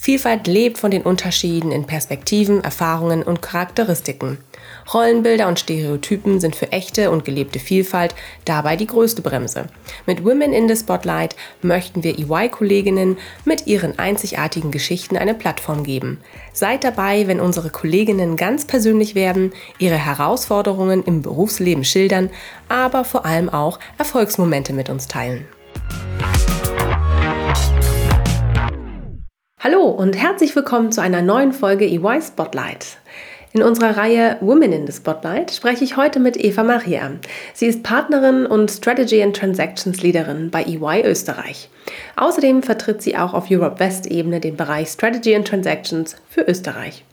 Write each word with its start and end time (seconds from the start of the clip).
Vielfalt 0.00 0.46
lebt 0.46 0.78
von 0.78 0.92
den 0.92 1.02
Unterschieden 1.02 1.72
in 1.72 1.84
Perspektiven, 1.84 2.62
Erfahrungen 2.62 3.24
und 3.24 3.42
Charakteristiken. 3.42 4.38
Rollenbilder 4.94 5.48
und 5.48 5.58
Stereotypen 5.58 6.40
sind 6.40 6.54
für 6.54 6.70
echte 6.70 7.10
und 7.10 7.24
gelebte 7.24 7.58
Vielfalt 7.58 8.14
dabei 8.44 8.76
die 8.76 8.86
größte 8.86 9.22
Bremse. 9.22 9.66
Mit 10.06 10.24
Women 10.24 10.52
in 10.52 10.68
the 10.68 10.76
Spotlight 10.76 11.34
möchten 11.62 12.04
wir 12.04 12.16
EY-Kolleginnen 12.16 13.18
mit 13.44 13.66
ihren 13.66 13.98
einzigartigen 13.98 14.70
Geschichten 14.70 15.16
eine 15.16 15.34
Plattform 15.34 15.82
geben. 15.82 16.20
Seid 16.52 16.84
dabei, 16.84 17.26
wenn 17.26 17.40
unsere 17.40 17.68
Kolleginnen 17.68 18.36
ganz 18.36 18.66
persönlich 18.66 19.16
werden, 19.16 19.52
ihre 19.78 19.96
Herausforderungen 19.96 21.02
im 21.02 21.22
Berufsleben 21.22 21.84
schildern, 21.84 22.30
aber 22.68 23.04
vor 23.04 23.26
allem 23.26 23.48
auch 23.48 23.80
Erfolgsmomente 23.98 24.72
mit 24.72 24.90
uns 24.90 25.08
teilen. 25.08 25.44
Hallo 29.70 29.84
und 29.84 30.16
herzlich 30.16 30.56
willkommen 30.56 30.92
zu 30.92 31.02
einer 31.02 31.20
neuen 31.20 31.52
Folge 31.52 31.84
EY 31.84 32.22
Spotlight. 32.22 32.96
In 33.52 33.62
unserer 33.62 33.98
Reihe 33.98 34.38
Women 34.40 34.72
in 34.72 34.86
the 34.86 34.94
Spotlight 34.94 35.50
spreche 35.50 35.84
ich 35.84 35.98
heute 35.98 36.20
mit 36.20 36.42
Eva 36.42 36.62
Maria. 36.64 37.10
Sie 37.52 37.66
ist 37.66 37.82
Partnerin 37.82 38.46
und 38.46 38.70
Strategy 38.70 39.22
and 39.22 39.36
Transactions 39.36 40.02
Leaderin 40.02 40.48
bei 40.48 40.62
EY 40.62 41.02
Österreich. 41.04 41.68
Außerdem 42.16 42.62
vertritt 42.62 43.02
sie 43.02 43.18
auch 43.18 43.34
auf 43.34 43.50
Europe 43.50 43.78
West 43.78 44.06
Ebene 44.06 44.40
den 44.40 44.56
Bereich 44.56 44.88
Strategy 44.88 45.36
and 45.36 45.46
Transactions 45.46 46.16
für 46.30 46.48
Österreich. 46.48 47.04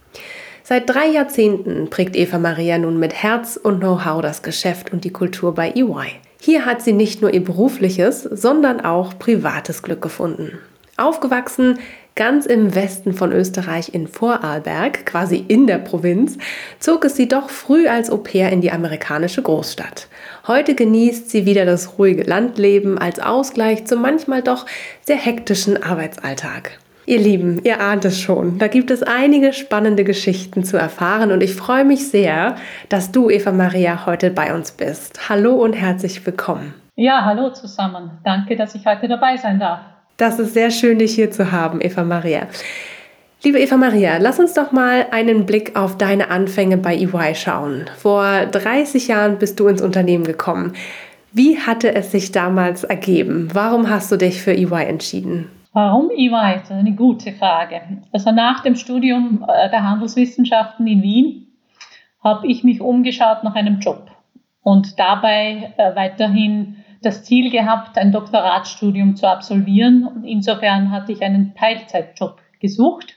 Seit 0.64 0.90
drei 0.90 1.08
Jahrzehnten 1.08 1.90
prägt 1.90 2.16
Eva 2.16 2.38
Maria 2.38 2.78
nun 2.78 2.98
mit 2.98 3.22
Herz 3.22 3.60
und 3.62 3.80
Know-how 3.80 4.22
das 4.22 4.44
Geschäft 4.44 4.94
und 4.94 5.04
die 5.04 5.12
Kultur 5.12 5.54
bei 5.54 5.72
EY. 5.72 6.08
Hier 6.40 6.66
hat 6.66 6.82
sie 6.82 6.94
nicht 6.94 7.22
nur 7.22 7.34
ihr 7.34 7.44
berufliches, 7.44 8.24
sondern 8.24 8.80
auch 8.80 9.20
privates 9.20 9.84
Glück 9.84 10.02
gefunden. 10.02 10.58
Aufgewachsen 10.96 11.80
Ganz 12.18 12.46
im 12.46 12.74
Westen 12.74 13.12
von 13.12 13.34
Österreich 13.34 13.94
in 13.94 14.08
Vorarlberg, 14.08 15.06
quasi 15.06 15.44
in 15.50 15.68
der 15.68 15.80
Provinz, 15.80 16.38
zog 16.80 17.04
es 17.04 17.18
sie 17.18 17.28
doch 17.28 17.50
früh 17.50 17.90
als 17.90 18.10
Au 18.10 18.16
pair 18.16 18.54
in 18.54 18.62
die 18.62 18.72
amerikanische 18.72 19.42
Großstadt. 19.42 20.08
Heute 20.48 20.76
genießt 20.76 21.30
sie 21.30 21.46
wieder 21.46 21.66
das 21.66 22.00
ruhige 22.00 22.24
Landleben 22.24 22.98
als 22.98 23.20
Ausgleich 23.20 23.84
zum 23.84 24.02
manchmal 24.02 24.42
doch 24.42 24.66
sehr 25.02 25.18
hektischen 25.18 25.84
Arbeitsalltag. 25.84 26.80
Ihr 27.06 27.20
Lieben, 27.20 27.60
ihr 27.66 27.82
ahnt 27.82 28.06
es 28.06 28.22
schon, 28.22 28.60
da 28.60 28.70
gibt 28.70 28.92
es 28.92 29.04
einige 29.04 29.52
spannende 29.52 30.06
Geschichten 30.06 30.64
zu 30.64 30.78
erfahren 30.78 31.34
und 31.34 31.44
ich 31.44 31.54
freue 31.54 31.84
mich 31.84 32.08
sehr, 32.08 32.56
dass 32.88 33.12
du, 33.12 33.30
Eva 33.30 33.52
Maria, 33.52 34.06
heute 34.06 34.32
bei 34.32 34.56
uns 34.56 34.72
bist. 34.72 35.28
Hallo 35.28 35.56
und 35.56 35.74
herzlich 35.74 36.26
willkommen. 36.26 36.76
Ja, 36.96 37.26
hallo 37.26 37.50
zusammen. 37.50 38.12
Danke, 38.24 38.56
dass 38.56 38.74
ich 38.74 38.86
heute 38.86 39.10
dabei 39.10 39.36
sein 39.36 39.60
darf. 39.60 39.95
Das 40.18 40.40
ist 40.40 40.54
sehr 40.54 40.72
schön, 40.72 41.00
dich 41.00 41.14
hier 41.14 41.30
zu 41.30 41.52
haben, 41.52 41.82
Eva 41.82 42.06
Maria. 42.06 42.48
Liebe 43.44 43.60
Eva 43.60 43.76
Maria, 43.76 44.18
lass 44.18 44.40
uns 44.40 44.54
doch 44.54 44.72
mal 44.72 45.08
einen 45.12 45.46
Blick 45.46 45.76
auf 45.78 45.98
deine 45.98 46.30
Anfänge 46.30 46.78
bei 46.78 46.96
EY 46.96 47.36
schauen. 47.36 47.86
Vor 47.98 48.46
30 48.46 49.10
Jahren 49.10 49.38
bist 49.38 49.60
du 49.60 49.68
ins 49.68 49.82
Unternehmen 49.82 50.24
gekommen. 50.24 50.74
Wie 51.34 51.60
hatte 51.60 51.94
es 51.94 52.12
sich 52.12 52.32
damals 52.32 52.86
ergeben? 52.86 53.50
Warum 53.52 53.90
hast 53.90 54.10
du 54.10 54.16
dich 54.16 54.42
für 54.42 54.54
EY 54.54 54.86
entschieden? 54.88 55.50
Warum 55.74 56.10
EY? 56.10 56.30
Das 56.30 56.64
ist 56.64 56.72
eine 56.72 56.96
gute 56.96 57.34
Frage. 57.34 57.82
Also 58.14 58.32
nach 58.32 58.64
dem 58.64 58.78
Studium 58.78 59.46
äh, 59.46 59.70
der 59.70 59.84
Handelswissenschaften 59.84 60.88
in 60.88 61.02
Wien 61.02 61.48
habe 62.24 62.48
ich 62.48 62.64
mich 62.64 62.80
umgeschaut 62.80 63.44
nach 63.44 63.56
einem 63.56 63.82
Job 63.82 64.10
und 64.64 64.98
dabei 64.98 65.74
äh, 65.76 65.94
weiterhin 65.94 66.78
das 67.06 67.24
Ziel 67.24 67.52
gehabt, 67.52 67.98
ein 67.98 68.12
Doktoratsstudium 68.12 69.16
zu 69.16 69.28
absolvieren. 69.30 70.06
Und 70.06 70.24
insofern 70.24 70.92
hatte 70.92 71.12
ich 71.12 71.22
einen 71.22 71.54
Teilzeitjob 71.56 72.42
gesucht 72.60 73.16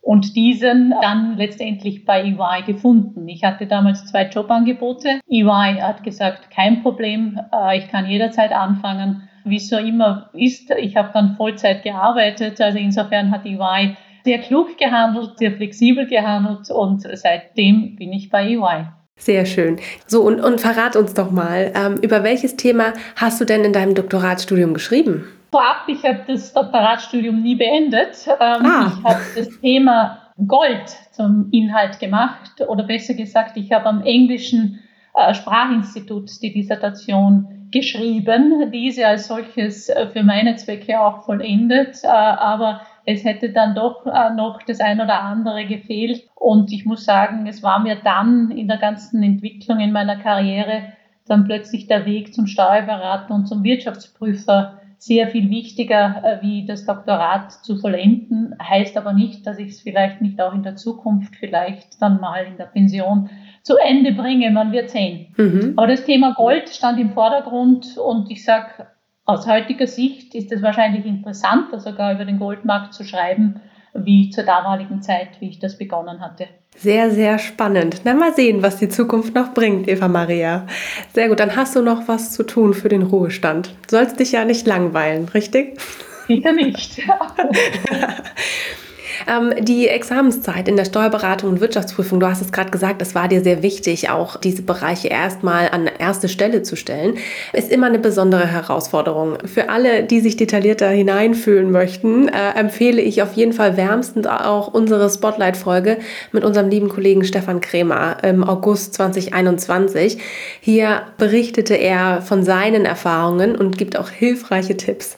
und 0.00 0.36
diesen 0.36 0.94
dann 1.02 1.36
letztendlich 1.36 2.04
bei 2.04 2.22
EY 2.22 2.62
gefunden. 2.64 3.28
Ich 3.28 3.42
hatte 3.42 3.66
damals 3.66 4.06
zwei 4.06 4.26
Jobangebote. 4.28 5.20
EY 5.28 5.80
hat 5.80 6.04
gesagt, 6.04 6.50
kein 6.50 6.82
Problem, 6.82 7.40
äh, 7.52 7.78
ich 7.78 7.88
kann 7.88 8.06
jederzeit 8.06 8.52
anfangen. 8.52 9.28
Wie 9.44 9.56
es 9.56 9.68
so 9.68 9.76
immer 9.76 10.30
ist, 10.32 10.70
ich 10.70 10.96
habe 10.96 11.10
dann 11.12 11.36
Vollzeit 11.36 11.82
gearbeitet. 11.82 12.60
Also 12.60 12.78
insofern 12.78 13.32
hat 13.32 13.44
EY 13.44 13.96
sehr 14.24 14.38
klug 14.38 14.78
gehandelt, 14.78 15.38
sehr 15.38 15.52
flexibel 15.52 16.06
gehandelt 16.06 16.70
und 16.70 17.02
seitdem 17.02 17.96
bin 17.96 18.12
ich 18.12 18.30
bei 18.30 18.44
EY. 18.50 18.86
Sehr 19.18 19.46
schön. 19.46 19.78
So, 20.06 20.22
und, 20.22 20.40
und 20.40 20.60
verrat 20.60 20.94
uns 20.94 21.14
doch 21.14 21.30
mal, 21.30 21.72
ähm, 21.74 21.96
über 22.02 22.22
welches 22.22 22.56
Thema 22.56 22.92
hast 23.16 23.40
du 23.40 23.44
denn 23.44 23.64
in 23.64 23.72
deinem 23.72 23.94
Doktoratsstudium 23.94 24.74
geschrieben? 24.74 25.26
Vorab, 25.50 25.84
ich 25.88 26.04
habe 26.04 26.20
das 26.26 26.52
Doktoratsstudium 26.52 27.42
nie 27.42 27.54
beendet. 27.54 28.26
Ähm, 28.28 28.66
ah. 28.66 28.92
Ich 28.92 29.04
habe 29.04 29.20
das 29.34 29.60
Thema 29.60 30.18
Gold 30.46 30.94
zum 31.12 31.48
Inhalt 31.50 31.98
gemacht 31.98 32.60
oder 32.68 32.84
besser 32.84 33.14
gesagt, 33.14 33.56
ich 33.56 33.72
habe 33.72 33.86
am 33.86 34.02
englischen 34.02 34.80
äh, 35.14 35.32
Sprachinstitut 35.32 36.42
die 36.42 36.52
Dissertation 36.52 37.68
geschrieben, 37.70 38.70
diese 38.70 39.06
als 39.06 39.28
solches 39.28 39.88
äh, 39.88 40.08
für 40.08 40.22
meine 40.22 40.56
Zwecke 40.56 41.00
auch 41.00 41.24
vollendet, 41.24 42.04
äh, 42.04 42.08
aber 42.08 42.82
es 43.06 43.24
hätte 43.24 43.50
dann 43.50 43.74
doch 43.74 44.04
äh, 44.04 44.34
noch 44.34 44.60
das 44.62 44.80
ein 44.80 45.00
oder 45.00 45.22
andere 45.22 45.64
gefehlt. 45.64 46.28
Und 46.34 46.72
ich 46.72 46.84
muss 46.84 47.04
sagen, 47.04 47.46
es 47.46 47.62
war 47.62 47.78
mir 47.78 47.96
dann 48.02 48.50
in 48.50 48.66
der 48.66 48.78
ganzen 48.78 49.22
Entwicklung 49.22 49.78
in 49.78 49.92
meiner 49.92 50.16
Karriere 50.16 50.92
dann 51.26 51.44
plötzlich 51.44 51.86
der 51.86 52.04
Weg 52.04 52.34
zum 52.34 52.46
Steuerberater 52.46 53.34
und 53.34 53.46
zum 53.46 53.64
Wirtschaftsprüfer 53.64 54.80
sehr 54.98 55.28
viel 55.28 55.50
wichtiger, 55.50 56.22
äh, 56.24 56.42
wie 56.42 56.66
das 56.66 56.84
Doktorat 56.84 57.52
zu 57.52 57.76
vollenden. 57.76 58.56
Heißt 58.60 58.96
aber 58.96 59.12
nicht, 59.12 59.46
dass 59.46 59.58
ich 59.58 59.68
es 59.68 59.82
vielleicht 59.82 60.20
nicht 60.20 60.40
auch 60.40 60.54
in 60.54 60.64
der 60.64 60.74
Zukunft 60.74 61.36
vielleicht 61.36 62.00
dann 62.02 62.20
mal 62.20 62.44
in 62.44 62.56
der 62.56 62.64
Pension 62.64 63.30
zu 63.62 63.76
Ende 63.76 64.12
bringe. 64.12 64.50
Man 64.50 64.72
wird 64.72 64.90
sehen. 64.90 65.28
Mhm. 65.36 65.74
Aber 65.76 65.86
das 65.86 66.04
Thema 66.04 66.34
Gold 66.34 66.68
stand 66.70 66.98
im 66.98 67.10
Vordergrund 67.10 67.98
und 67.98 68.30
ich 68.30 68.44
sage, 68.44 68.86
aus 69.26 69.46
heutiger 69.46 69.86
Sicht 69.88 70.34
ist 70.34 70.52
es 70.52 70.62
wahrscheinlich 70.62 71.04
interessanter, 71.04 71.80
sogar 71.80 72.14
über 72.14 72.24
den 72.24 72.38
Goldmarkt 72.38 72.94
zu 72.94 73.04
schreiben, 73.04 73.60
wie 73.92 74.30
zur 74.30 74.44
damaligen 74.44 75.02
Zeit, 75.02 75.40
wie 75.40 75.48
ich 75.48 75.58
das 75.58 75.76
begonnen 75.76 76.20
hatte. 76.20 76.46
Sehr, 76.76 77.10
sehr 77.10 77.38
spannend. 77.38 78.02
Na, 78.04 78.14
mal 78.14 78.34
sehen, 78.34 78.62
was 78.62 78.76
die 78.76 78.88
Zukunft 78.88 79.34
noch 79.34 79.52
bringt, 79.52 79.88
Eva 79.88 80.08
Maria. 80.08 80.66
Sehr 81.12 81.28
gut, 81.28 81.40
dann 81.40 81.56
hast 81.56 81.74
du 81.74 81.82
noch 81.82 82.06
was 82.06 82.32
zu 82.32 82.44
tun 82.44 82.74
für 82.74 82.88
den 82.88 83.02
Ruhestand. 83.02 83.74
Du 83.88 83.96
sollst 83.96 84.20
dich 84.20 84.32
ja 84.32 84.44
nicht 84.44 84.66
langweilen, 84.66 85.26
richtig? 85.28 85.80
Sicher 86.26 86.52
nicht. 86.52 87.00
Ähm, 89.26 89.52
die 89.60 89.88
Examenszeit 89.88 90.68
in 90.68 90.76
der 90.76 90.84
Steuerberatung 90.84 91.50
und 91.50 91.60
Wirtschaftsprüfung, 91.60 92.20
du 92.20 92.26
hast 92.26 92.42
es 92.42 92.52
gerade 92.52 92.70
gesagt, 92.70 93.02
es 93.02 93.14
war 93.14 93.28
dir 93.28 93.42
sehr 93.42 93.62
wichtig, 93.62 94.08
auch 94.10 94.36
diese 94.36 94.62
Bereiche 94.62 95.08
erstmal 95.08 95.68
an 95.70 95.88
erste 95.98 96.28
Stelle 96.28 96.62
zu 96.62 96.76
stellen, 96.76 97.18
ist 97.52 97.70
immer 97.70 97.86
eine 97.86 97.98
besondere 97.98 98.46
Herausforderung. 98.46 99.38
Für 99.44 99.68
alle, 99.68 100.04
die 100.04 100.20
sich 100.20 100.36
detaillierter 100.36 100.88
hineinfühlen 100.88 101.70
möchten, 101.70 102.28
äh, 102.28 102.52
empfehle 102.56 103.02
ich 103.02 103.22
auf 103.22 103.32
jeden 103.32 103.52
Fall 103.52 103.76
wärmstens 103.76 104.26
auch 104.26 104.72
unsere 104.72 105.10
Spotlight-Folge 105.10 105.98
mit 106.32 106.44
unserem 106.44 106.68
lieben 106.68 106.88
Kollegen 106.88 107.24
Stefan 107.24 107.60
Kremer 107.60 108.18
im 108.22 108.44
August 108.44 108.94
2021. 108.94 110.18
Hier 110.60 111.02
berichtete 111.18 111.74
er 111.74 112.22
von 112.22 112.44
seinen 112.44 112.84
Erfahrungen 112.84 113.56
und 113.56 113.76
gibt 113.76 113.98
auch 113.98 114.10
hilfreiche 114.10 114.76
Tipps. 114.76 115.16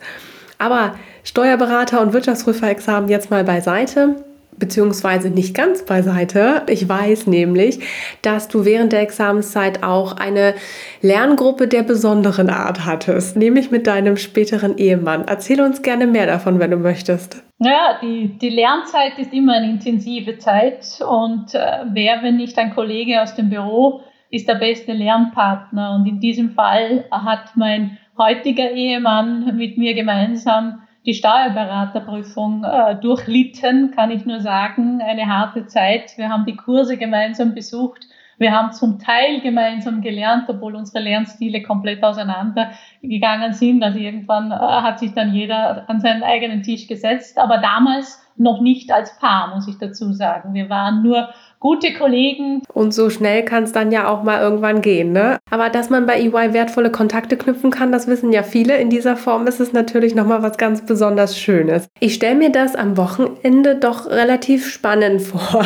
Aber 0.58 0.94
Steuerberater 1.28 2.00
und 2.00 2.14
Wirtschaftsprüferexamen 2.14 3.10
jetzt 3.10 3.30
mal 3.30 3.44
beiseite 3.44 4.16
beziehungsweise 4.58 5.30
nicht 5.30 5.54
ganz 5.54 5.84
beiseite. 5.84 6.62
Ich 6.68 6.88
weiß 6.88 7.26
nämlich, 7.26 7.78
dass 8.22 8.48
du 8.48 8.64
während 8.64 8.92
der 8.92 9.02
Examenszeit 9.02 9.84
auch 9.84 10.16
eine 10.16 10.54
Lerngruppe 11.00 11.68
der 11.68 11.82
besonderen 11.84 12.50
Art 12.50 12.86
hattest, 12.86 13.36
nämlich 13.36 13.70
mit 13.70 13.86
deinem 13.86 14.16
späteren 14.16 14.78
Ehemann. 14.78 15.26
Erzähl 15.28 15.60
uns 15.60 15.82
gerne 15.82 16.08
mehr 16.08 16.26
davon, 16.26 16.58
wenn 16.58 16.70
du 16.70 16.78
möchtest. 16.78 17.44
Ja, 17.58 17.98
die, 18.02 18.38
die 18.38 18.48
Lernzeit 18.48 19.18
ist 19.18 19.32
immer 19.32 19.52
eine 19.52 19.70
intensive 19.70 20.38
Zeit 20.38 20.98
und 21.08 21.54
äh, 21.54 21.84
wer, 21.92 22.22
wenn 22.22 22.38
nicht 22.38 22.58
ein 22.58 22.74
Kollege 22.74 23.22
aus 23.22 23.36
dem 23.36 23.50
Büro, 23.50 24.00
ist 24.30 24.48
der 24.48 24.56
beste 24.56 24.92
Lernpartner. 24.92 25.94
Und 25.94 26.06
in 26.06 26.20
diesem 26.20 26.50
Fall 26.50 27.04
hat 27.12 27.52
mein 27.54 27.98
heutiger 28.16 28.72
Ehemann 28.72 29.56
mit 29.56 29.78
mir 29.78 29.94
gemeinsam 29.94 30.80
die 31.08 31.14
Steuerberaterprüfung 31.14 32.64
äh, 32.64 33.00
durchlitten, 33.00 33.92
kann 33.92 34.10
ich 34.10 34.26
nur 34.26 34.40
sagen. 34.40 35.00
Eine 35.00 35.26
harte 35.26 35.64
Zeit. 35.64 36.18
Wir 36.18 36.28
haben 36.28 36.44
die 36.44 36.54
Kurse 36.54 36.98
gemeinsam 36.98 37.54
besucht, 37.54 38.04
Wir 38.36 38.52
haben 38.52 38.72
zum 38.72 38.98
Teil 38.98 39.40
gemeinsam 39.40 40.02
gelernt, 40.02 40.44
obwohl 40.48 40.76
unsere 40.76 41.02
Lernstile 41.02 41.62
komplett 41.62 42.04
auseinandergegangen 42.04 43.54
sind. 43.54 43.82
Also 43.82 43.98
irgendwann 43.98 44.52
äh, 44.52 44.54
hat 44.54 44.98
sich 44.98 45.14
dann 45.14 45.32
jeder 45.32 45.88
an 45.88 46.00
seinen 46.00 46.22
eigenen 46.22 46.62
Tisch 46.62 46.86
gesetzt. 46.86 47.38
Aber 47.38 47.56
damals 47.56 48.22
noch 48.36 48.60
nicht 48.60 48.92
als 48.92 49.18
Paar, 49.18 49.54
muss 49.54 49.66
ich 49.66 49.78
dazu 49.78 50.12
sagen. 50.12 50.52
Wir 50.52 50.68
waren 50.68 51.02
nur 51.02 51.30
gute 51.60 51.92
Kollegen. 51.92 52.62
Und 52.72 52.94
so 52.94 53.10
schnell 53.10 53.44
kann 53.44 53.64
es 53.64 53.72
dann 53.72 53.90
ja 53.92 54.08
auch 54.08 54.22
mal 54.22 54.40
irgendwann 54.40 54.80
gehen, 54.80 55.12
ne? 55.12 55.38
Aber 55.50 55.70
dass 55.70 55.90
man 55.90 56.06
bei 56.06 56.20
EY 56.20 56.52
wertvolle 56.52 56.90
Kontakte 56.90 57.36
knüpfen 57.36 57.70
kann, 57.70 57.92
das 57.92 58.06
wissen 58.06 58.32
ja 58.32 58.42
viele. 58.42 58.76
In 58.76 58.90
dieser 58.90 59.16
Form 59.16 59.46
ist 59.46 59.60
es 59.60 59.72
natürlich 59.72 60.14
nochmal 60.14 60.42
was 60.42 60.56
ganz 60.56 60.84
besonders 60.84 61.38
Schönes. 61.38 61.88
Ich 62.00 62.14
stelle 62.14 62.36
mir 62.36 62.50
das 62.50 62.76
am 62.76 62.96
Wochenende 62.96 63.76
doch 63.76 64.06
relativ 64.06 64.68
spannend 64.68 65.22
vor. 65.22 65.64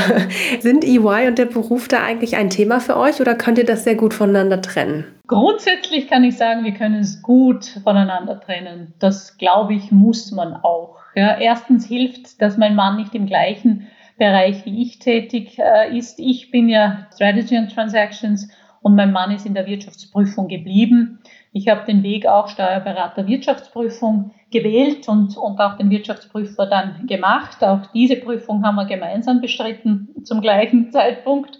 Sind 0.60 0.84
EY 0.84 1.28
und 1.28 1.38
der 1.38 1.46
Beruf 1.46 1.88
da 1.88 2.02
eigentlich 2.02 2.36
ein 2.36 2.50
Thema 2.50 2.80
für 2.80 2.96
euch 2.96 3.20
oder 3.20 3.34
könnt 3.34 3.58
ihr 3.58 3.66
das 3.66 3.84
sehr 3.84 3.94
gut 3.94 4.14
voneinander 4.14 4.62
trennen? 4.62 5.04
Grundsätzlich 5.26 6.08
kann 6.08 6.24
ich 6.24 6.36
sagen, 6.36 6.64
wir 6.64 6.74
können 6.74 7.00
es 7.00 7.22
gut 7.22 7.64
voneinander 7.84 8.40
trennen. 8.40 8.92
Das 8.98 9.38
glaube 9.38 9.74
ich, 9.74 9.90
muss 9.90 10.30
man 10.32 10.54
auch. 10.54 10.96
Ja, 11.14 11.38
erstens 11.38 11.86
hilft, 11.86 12.40
dass 12.40 12.56
mein 12.56 12.74
Mann 12.74 12.96
nicht 12.96 13.14
im 13.14 13.26
gleichen 13.26 13.88
Bereich 14.22 14.64
wie 14.64 14.82
ich 14.82 15.00
tätig 15.00 15.58
äh, 15.58 15.98
ist. 15.98 16.20
Ich 16.20 16.52
bin 16.52 16.68
ja 16.68 17.08
Strategy 17.12 17.56
and 17.56 17.74
Transactions 17.74 18.48
und 18.80 18.94
mein 18.94 19.10
Mann 19.10 19.32
ist 19.32 19.46
in 19.46 19.54
der 19.54 19.66
Wirtschaftsprüfung 19.66 20.46
geblieben. 20.46 21.18
Ich 21.52 21.68
habe 21.68 21.84
den 21.84 22.04
Weg 22.04 22.26
auch 22.26 22.46
Steuerberater 22.46 23.26
Wirtschaftsprüfung 23.26 24.30
gewählt 24.52 25.08
und, 25.08 25.36
und 25.36 25.58
auch 25.58 25.76
den 25.76 25.90
Wirtschaftsprüfer 25.90 26.66
dann 26.66 27.08
gemacht. 27.08 27.64
Auch 27.64 27.86
diese 27.92 28.14
Prüfung 28.14 28.64
haben 28.64 28.76
wir 28.76 28.84
gemeinsam 28.84 29.40
bestritten 29.40 30.14
zum 30.22 30.40
gleichen 30.40 30.90
Zeitpunkt. 30.92 31.58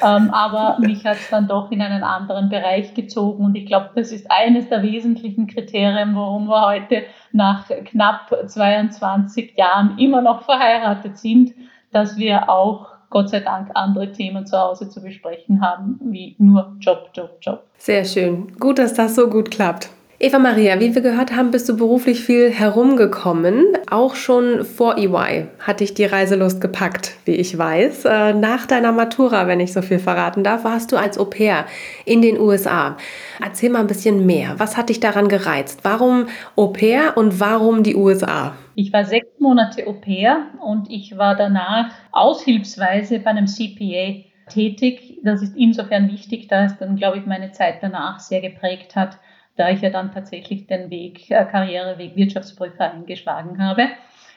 Ähm, 0.00 0.30
aber 0.30 0.78
mich 0.78 1.04
hat 1.04 1.16
es 1.16 1.30
dann 1.30 1.48
doch 1.48 1.72
in 1.72 1.82
einen 1.82 2.04
anderen 2.04 2.48
Bereich 2.48 2.94
gezogen 2.94 3.44
und 3.44 3.56
ich 3.56 3.66
glaube, 3.66 3.90
das 3.96 4.12
ist 4.12 4.30
eines 4.30 4.68
der 4.68 4.84
wesentlichen 4.84 5.48
Kriterien, 5.48 6.14
warum 6.14 6.46
wir 6.46 6.64
heute 6.64 7.02
nach 7.32 7.68
knapp 7.86 8.32
22 8.46 9.56
Jahren 9.56 9.98
immer 9.98 10.22
noch 10.22 10.42
verheiratet 10.42 11.18
sind, 11.18 11.54
dass 11.94 12.16
wir 12.16 12.48
auch 12.50 12.88
Gott 13.10 13.30
sei 13.30 13.40
Dank 13.40 13.70
andere 13.74 14.10
Themen 14.10 14.44
zu 14.44 14.58
Hause 14.58 14.88
zu 14.88 15.00
besprechen 15.00 15.60
haben, 15.60 16.00
wie 16.02 16.34
nur 16.38 16.76
Job, 16.80 17.10
Job, 17.14 17.30
Job. 17.40 17.62
Sehr 17.78 18.04
schön. 18.04 18.52
Gut, 18.58 18.78
dass 18.78 18.94
das 18.94 19.14
so 19.14 19.28
gut 19.28 19.52
klappt. 19.52 19.88
Eva 20.20 20.38
Maria, 20.38 20.78
wie 20.78 20.94
wir 20.94 21.02
gehört 21.02 21.34
haben, 21.34 21.50
bist 21.50 21.68
du 21.68 21.76
beruflich 21.76 22.20
viel 22.20 22.48
herumgekommen. 22.48 23.64
Auch 23.90 24.14
schon 24.14 24.64
vor 24.64 24.96
EY 24.96 25.48
hat 25.58 25.80
dich 25.80 25.92
die 25.92 26.04
Reiselust 26.04 26.60
gepackt, 26.60 27.16
wie 27.24 27.32
ich 27.32 27.58
weiß. 27.58 28.04
Äh, 28.04 28.32
nach 28.32 28.66
deiner 28.66 28.92
Matura, 28.92 29.48
wenn 29.48 29.58
ich 29.58 29.72
so 29.72 29.82
viel 29.82 29.98
verraten 29.98 30.44
darf, 30.44 30.62
warst 30.62 30.92
du 30.92 30.96
als 30.96 31.18
Au 31.18 31.24
pair 31.24 31.64
in 32.04 32.22
den 32.22 32.38
USA. 32.38 32.96
Erzähl 33.44 33.70
mal 33.70 33.80
ein 33.80 33.88
bisschen 33.88 34.24
mehr. 34.24 34.54
Was 34.58 34.76
hat 34.76 34.88
dich 34.88 35.00
daran 35.00 35.26
gereizt? 35.26 35.80
Warum 35.82 36.28
Au 36.54 36.68
pair 36.68 37.16
und 37.16 37.40
warum 37.40 37.82
die 37.82 37.96
USA? 37.96 38.54
Ich 38.76 38.92
war 38.92 39.04
sechs 39.04 39.40
Monate 39.40 39.84
Au 39.88 39.94
pair 39.94 40.46
und 40.64 40.88
ich 40.92 41.18
war 41.18 41.34
danach 41.34 41.90
aushilfsweise 42.12 43.18
bei 43.18 43.30
einem 43.30 43.48
CPA 43.48 44.22
tätig. 44.48 45.18
Das 45.24 45.42
ist 45.42 45.56
insofern 45.56 46.08
wichtig, 46.08 46.46
da 46.46 46.66
es 46.66 46.78
dann, 46.78 46.94
glaube 46.94 47.18
ich, 47.18 47.26
meine 47.26 47.50
Zeit 47.50 47.78
danach 47.80 48.20
sehr 48.20 48.40
geprägt 48.40 48.94
hat 48.94 49.18
da 49.56 49.70
ich 49.70 49.80
ja 49.80 49.90
dann 49.90 50.12
tatsächlich 50.12 50.66
den 50.66 50.90
Weg, 50.90 51.30
äh, 51.30 51.44
Karriereweg 51.44 52.16
Wirtschaftsprüfer 52.16 52.92
eingeschlagen 52.92 53.62
habe. 53.62 53.88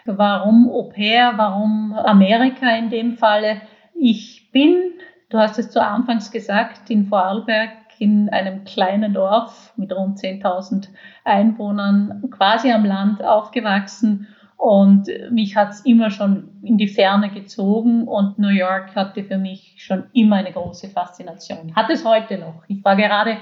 Warum 0.05 0.69
Au 0.69 0.83
pair? 0.83 1.33
Warum 1.35 1.93
Amerika 1.93 2.69
in 2.77 2.89
dem 2.89 3.17
Falle? 3.17 3.61
Ich 3.93 4.51
bin, 4.51 4.93
du 5.29 5.37
hast 5.37 5.59
es 5.59 5.69
zu 5.69 5.81
Anfangs 5.81 6.31
gesagt, 6.31 6.89
in 6.89 7.05
Vorarlberg 7.05 7.71
in 7.99 8.29
einem 8.29 8.63
kleinen 8.63 9.13
Dorf 9.13 9.73
mit 9.75 9.91
rund 9.91 10.19
10.000 10.19 10.89
Einwohnern 11.25 12.29
quasi 12.31 12.71
am 12.71 12.85
Land 12.85 13.23
aufgewachsen 13.23 14.27
und 14.57 15.07
mich 15.31 15.55
hat 15.55 15.69
es 15.69 15.81
immer 15.81 16.09
schon 16.09 16.49
in 16.63 16.77
die 16.77 16.87
Ferne 16.87 17.29
gezogen 17.29 18.07
und 18.07 18.39
New 18.39 18.49
York 18.49 18.95
hatte 18.95 19.23
für 19.23 19.37
mich 19.37 19.75
schon 19.77 20.05
immer 20.13 20.37
eine 20.37 20.51
große 20.51 20.89
Faszination. 20.89 21.75
Hat 21.75 21.89
es 21.91 22.03
heute 22.03 22.39
noch. 22.39 22.63
Ich 22.67 22.83
war 22.83 22.95
gerade 22.95 23.37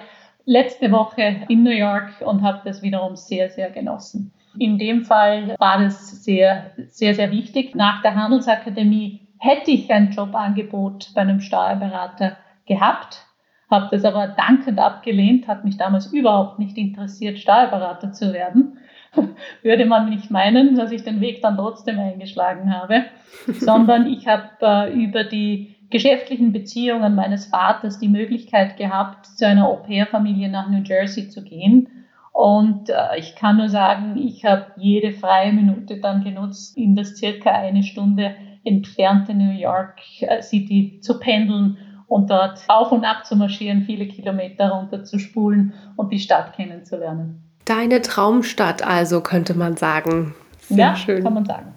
letzte 0.46 0.92
Woche 0.92 1.42
in 1.50 1.64
New 1.64 1.72
York 1.72 2.22
und 2.24 2.42
habe 2.42 2.62
das 2.66 2.82
wiederum 2.82 3.16
sehr, 3.16 3.50
sehr 3.50 3.70
genossen. 3.72 4.32
In 4.58 4.78
dem 4.78 5.04
Fall 5.04 5.56
war 5.60 5.80
das 5.80 6.24
sehr, 6.24 6.72
sehr, 6.90 7.14
sehr 7.14 7.32
wichtig. 7.32 7.76
Nach 7.76 8.02
der 8.02 8.16
Handelsakademie 8.16 9.28
hätte 9.38 9.72
ich 9.72 9.92
ein 9.92 10.12
Jobangebot 10.12 11.12
bei 11.14 11.22
einem 11.22 11.42
Steuerberater 11.42 12.38
gehabt, 12.66 13.26
habe 13.70 13.90
das 13.92 14.06
aber 14.06 14.28
dankend 14.28 14.80
abgelehnt, 14.80 15.48
hat 15.48 15.66
mich 15.66 15.78
damals 15.78 16.14
überhaupt 16.14 16.60
nicht 16.60 16.78
interessiert, 16.78 17.40
Steuerberater 17.40 18.14
zu 18.14 18.32
werden. 18.34 18.78
Würde 19.64 19.86
man 19.86 20.10
nicht 20.10 20.30
meinen, 20.30 20.76
dass 20.76 20.92
ich 20.92 21.04
den 21.04 21.22
Weg 21.22 21.42
dann 21.42 21.58
trotzdem 21.58 22.00
eingeschlagen 22.00 22.74
habe, 22.74 23.06
sondern 23.48 24.08
ich 24.08 24.28
habe 24.28 24.50
äh, 24.62 24.94
über 24.94 25.24
die 25.24 25.75
geschäftlichen 25.90 26.52
Beziehungen 26.52 27.16
meines 27.16 27.46
Vaters 27.46 28.00
die 28.00 28.08
Möglichkeit 28.08 28.78
gehabt, 28.78 29.26
zu 29.26 29.48
einer 29.48 29.68
Au-pair-Familie 29.68 30.50
nach 30.50 30.70
New 30.70 30.84
Jersey 30.84 31.30
zu 31.30 31.44
gehen. 31.44 31.90
Und 32.32 32.90
äh, 32.90 33.18
ich 33.18 33.36
kann 33.36 33.58
nur 33.58 33.70
sagen, 33.70 34.18
ich 34.18 34.44
habe 34.44 34.66
jede 34.76 35.14
freie 35.14 35.54
Minute 35.54 36.02
dann 36.02 36.24
genutzt, 36.24 36.78
in 36.78 36.96
das 36.96 37.16
circa 37.16 37.52
eine 37.52 37.84
Stunde 37.84 38.36
entfernte 38.66 39.34
New 39.34 39.54
York 39.54 40.00
äh, 40.20 40.42
City 40.42 41.00
zu 41.02 41.20
pendeln 41.20 41.78
und 42.08 42.30
dort 42.30 42.60
auf 42.68 42.92
und 42.92 43.06
ab 43.06 43.26
zu 43.26 43.36
marschieren, 43.36 43.84
viele 43.84 44.08
Kilometer 44.08 44.70
runter 44.70 45.04
zu 45.04 45.18
spulen 45.18 45.74
und 45.96 46.12
die 46.12 46.20
Stadt 46.20 46.54
kennenzulernen. 46.54 47.42
Deine 47.66 48.02
Traumstadt 48.02 48.86
also, 48.86 49.22
könnte 49.22 49.54
man 49.56 49.76
sagen. 49.78 50.36
Sehr 50.60 50.78
ja, 50.78 50.96
schön. 50.96 51.24
kann 51.24 51.34
man 51.34 51.46
sagen. 51.46 51.74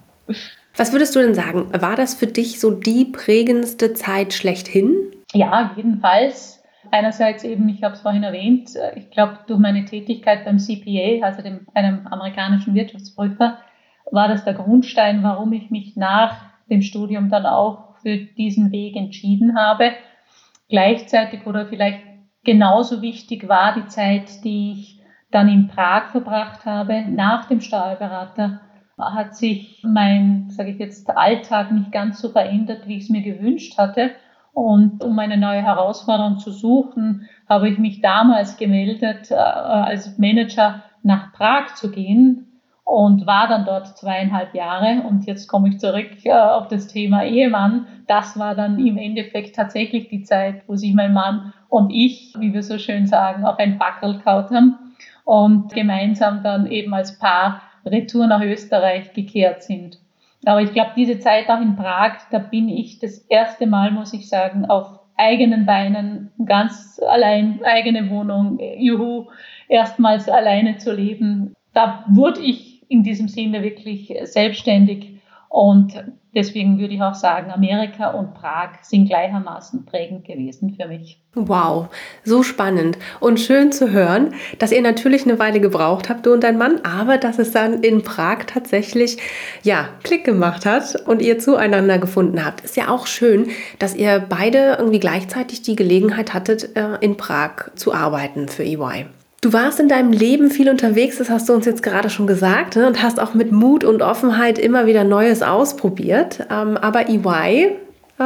Was 0.79 0.93
würdest 0.93 1.17
du 1.17 1.19
denn 1.19 1.35
sagen? 1.35 1.73
War 1.73 1.97
das 1.97 2.15
für 2.15 2.29
dich 2.29 2.61
so 2.61 2.71
die 2.71 3.05
prägendste 3.05 3.95
Zeit 3.95 4.33
schlechthin? 4.33 4.95
Ja, 5.33 5.73
jedenfalls. 5.77 6.63
Einerseits 6.93 7.43
eben, 7.43 7.69
ich 7.69 7.83
habe 7.83 7.95
es 7.97 8.01
vorhin 8.01 8.23
erwähnt, 8.23 8.77
äh, 8.77 8.97
ich 8.97 9.11
glaube, 9.11 9.41
durch 9.49 9.59
meine 9.59 9.85
Tätigkeit 9.85 10.45
beim 10.45 10.59
CPA, 10.59 11.27
also 11.27 11.43
dem, 11.43 11.67
einem 11.75 12.07
amerikanischen 12.07 12.75
Wirtschaftsprüfer, 12.75 13.59
war 14.13 14.29
das 14.29 14.45
der 14.45 14.55
Grundstein, 14.55 15.25
warum 15.25 15.53
ich 15.53 15.69
mich 15.71 15.97
nach 15.97 16.37
dem 16.71 16.81
Studium 16.81 17.29
dann 17.29 17.45
auch 17.45 17.97
für 18.01 18.17
diesen 18.17 18.71
Weg 18.71 18.95
entschieden 18.95 19.59
habe. 19.59 19.91
Gleichzeitig 20.69 21.45
oder 21.45 21.67
vielleicht 21.67 22.01
genauso 22.45 23.03
wichtig 23.03 23.49
war 23.49 23.75
die 23.75 23.87
Zeit, 23.89 24.45
die 24.45 24.73
ich 24.73 25.01
dann 25.33 25.49
in 25.49 25.67
Prag 25.67 26.11
verbracht 26.13 26.65
habe, 26.65 27.05
nach 27.11 27.47
dem 27.47 27.61
Steuerberater 27.61 28.61
hat 28.99 29.37
sich 29.37 29.83
mein, 29.83 30.51
sage 30.51 30.71
ich 30.71 30.79
jetzt, 30.79 31.09
Alltag 31.17 31.73
nicht 31.73 31.93
ganz 31.93 32.21
so 32.21 32.31
verändert, 32.31 32.87
wie 32.87 32.97
ich 32.97 33.05
es 33.05 33.11
mir 33.11 33.23
gewünscht 33.23 33.79
hatte. 33.79 34.11
Und 34.53 35.05
um 35.05 35.19
eine 35.19 35.37
neue 35.37 35.63
Herausforderung 35.63 36.39
zu 36.39 36.51
suchen, 36.51 37.29
habe 37.49 37.69
ich 37.69 37.79
mich 37.79 38.01
damals 38.01 38.57
gemeldet, 38.57 39.31
äh, 39.31 39.35
als 39.35 40.19
Manager 40.19 40.83
nach 41.03 41.33
Prag 41.33 41.75
zu 41.77 41.91
gehen 41.91 42.49
und 42.85 43.27
war 43.27 43.47
dann 43.49 43.67
dort 43.67 43.99
zweieinhalb 43.99 44.55
Jahre. 44.55 45.03
Und 45.07 45.27
jetzt 45.27 45.47
komme 45.47 45.69
ich 45.69 45.79
zurück 45.79 46.25
äh, 46.25 46.33
auf 46.33 46.69
das 46.69 46.89
Thema 46.89 47.23
Ehemann. 47.25 47.87
Das 48.07 48.39
war 48.39 48.55
dann 48.55 48.85
im 48.85 48.97
Endeffekt 48.97 49.55
tatsächlich 49.55 50.09
die 50.09 50.23
Zeit, 50.23 50.63
wo 50.67 50.75
sich 50.75 50.95
mein 50.95 51.13
Mann 51.13 51.53
und 51.69 51.91
ich, 51.91 52.35
wie 52.39 52.53
wir 52.53 52.63
so 52.63 52.79
schön 52.79 53.07
sagen, 53.07 53.45
auf 53.45 53.59
ein 53.59 53.79
Backel 53.79 54.21
kaut 54.21 54.51
haben 54.51 54.79
und 55.25 55.75
gemeinsam 55.75 56.43
dann 56.43 56.67
eben 56.67 56.95
als 56.95 57.19
Paar 57.19 57.61
Retour 57.85 58.27
nach 58.27 58.43
Österreich 58.43 59.13
gekehrt 59.13 59.63
sind. 59.63 59.99
Aber 60.45 60.63
ich 60.63 60.73
glaube, 60.73 60.93
diese 60.97 61.19
Zeit 61.19 61.49
auch 61.49 61.61
in 61.61 61.77
Prag, 61.77 62.19
da 62.31 62.39
bin 62.39 62.69
ich 62.69 62.99
das 62.99 63.19
erste 63.29 63.67
Mal, 63.67 63.91
muss 63.91 64.13
ich 64.13 64.29
sagen, 64.29 64.67
auf 64.67 65.01
eigenen 65.17 65.67
Beinen, 65.67 66.31
ganz 66.45 67.01
allein, 67.09 67.61
eigene 67.65 68.09
Wohnung, 68.09 68.59
juhu, 68.79 69.27
erstmals 69.69 70.29
alleine 70.29 70.79
zu 70.79 70.95
leben. 70.95 71.55
Da 71.75 72.05
wurde 72.09 72.41
ich 72.41 72.89
in 72.89 73.03
diesem 73.03 73.29
Sinne 73.29 73.63
wirklich 73.63 74.15
selbstständig 74.23 75.18
und 75.49 75.95
deswegen 76.35 76.79
würde 76.79 76.95
ich 76.95 77.03
auch 77.03 77.15
sagen, 77.15 77.51
Amerika 77.51 78.11
und 78.11 78.35
Prag 78.35 78.83
sind 78.83 79.07
gleichermaßen 79.07 79.87
prägend 79.87 80.27
gewesen 80.27 80.77
für 80.79 80.87
mich. 80.87 81.21
Wow, 81.35 81.89
so 82.25 82.43
spannend 82.43 82.99
und 83.21 83.41
schön 83.41 83.73
zu 83.73 83.91
hören, 83.91 84.35
dass 84.59 84.73
ihr 84.73 84.83
natürlich 84.83 85.25
eine 85.25 85.39
Weile 85.39 85.61
gebraucht 85.61 86.09
habt, 86.11 86.27
du 86.27 86.33
und 86.33 86.45
dein 86.45 86.59
Mann, 86.59 86.81
aber 86.85 87.17
dass 87.17 87.39
es 87.39 87.53
dann 87.53 87.83
in 87.83 88.03
Prag 88.03 88.45
tatsächlich, 88.47 89.19
ja, 89.63 89.89
Klick 90.03 90.25
gemacht 90.25 90.67
hat 90.67 90.97
und 91.07 91.23
ihr 91.23 91.39
zueinander 91.39 91.99
gefunden 91.99 92.45
habt. 92.45 92.63
Ist 92.63 92.77
ja 92.77 92.89
auch 92.89 93.07
schön, 93.07 93.49
dass 93.79 93.95
ihr 93.95 94.25
beide 94.29 94.77
irgendwie 94.79 95.01
gleichzeitig 95.01 95.63
die 95.63 95.77
Gelegenheit 95.77 96.35
hattet, 96.35 96.77
äh, 96.77 96.97
in 97.01 97.17
Prag 97.17 97.71
zu 97.75 97.95
arbeiten 97.95 98.49
für 98.49 98.65
EY. 98.65 99.07
Du 99.41 99.53
warst 99.53 99.79
in 99.79 99.87
deinem 99.87 100.11
Leben 100.11 100.51
viel 100.51 100.69
unterwegs, 100.69 101.19
das 101.19 101.31
hast 101.31 101.49
du 101.49 101.53
uns 101.53 101.65
jetzt 101.65 101.85
gerade 101.85 102.11
schon 102.11 102.27
gesagt, 102.27 102.75
ne? 102.75 102.89
und 102.89 103.03
hast 103.03 103.21
auch 103.21 103.35
mit 103.35 103.53
Mut 103.53 103.85
und 103.85 104.03
Offenheit 104.03 104.59
immer 104.59 104.87
wieder 104.87 105.05
Neues 105.05 105.43
ausprobiert. 105.43 106.45
Ähm, 106.51 106.77
aber 106.77 107.09
EY 107.09 107.77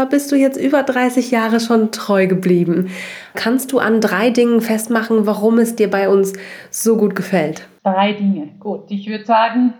bist 0.09 0.33
du 0.33 0.37
jetzt 0.37 0.59
über 0.59 0.83
30 0.83 1.31
Jahre 1.31 1.61
schon 1.61 1.93
treu 1.93 2.27
geblieben. 2.27 2.91
Kannst 3.35 3.73
du 3.73 3.79
an 3.79 4.01
drei 4.01 4.31
Dingen 4.31 4.63
festmachen, 4.63 5.27
warum 5.27 5.59
es 5.59 5.77
dir 5.77 5.91
bei 5.91 6.09
uns 6.09 6.33
so 6.71 6.97
gut 6.97 7.15
gefällt? 7.15 7.69
Drei 7.85 8.15
Dinge. 8.15 8.49
Gut, 8.59 8.85
ich 8.89 9.07
würde 9.07 9.27
sagen, 9.27 9.75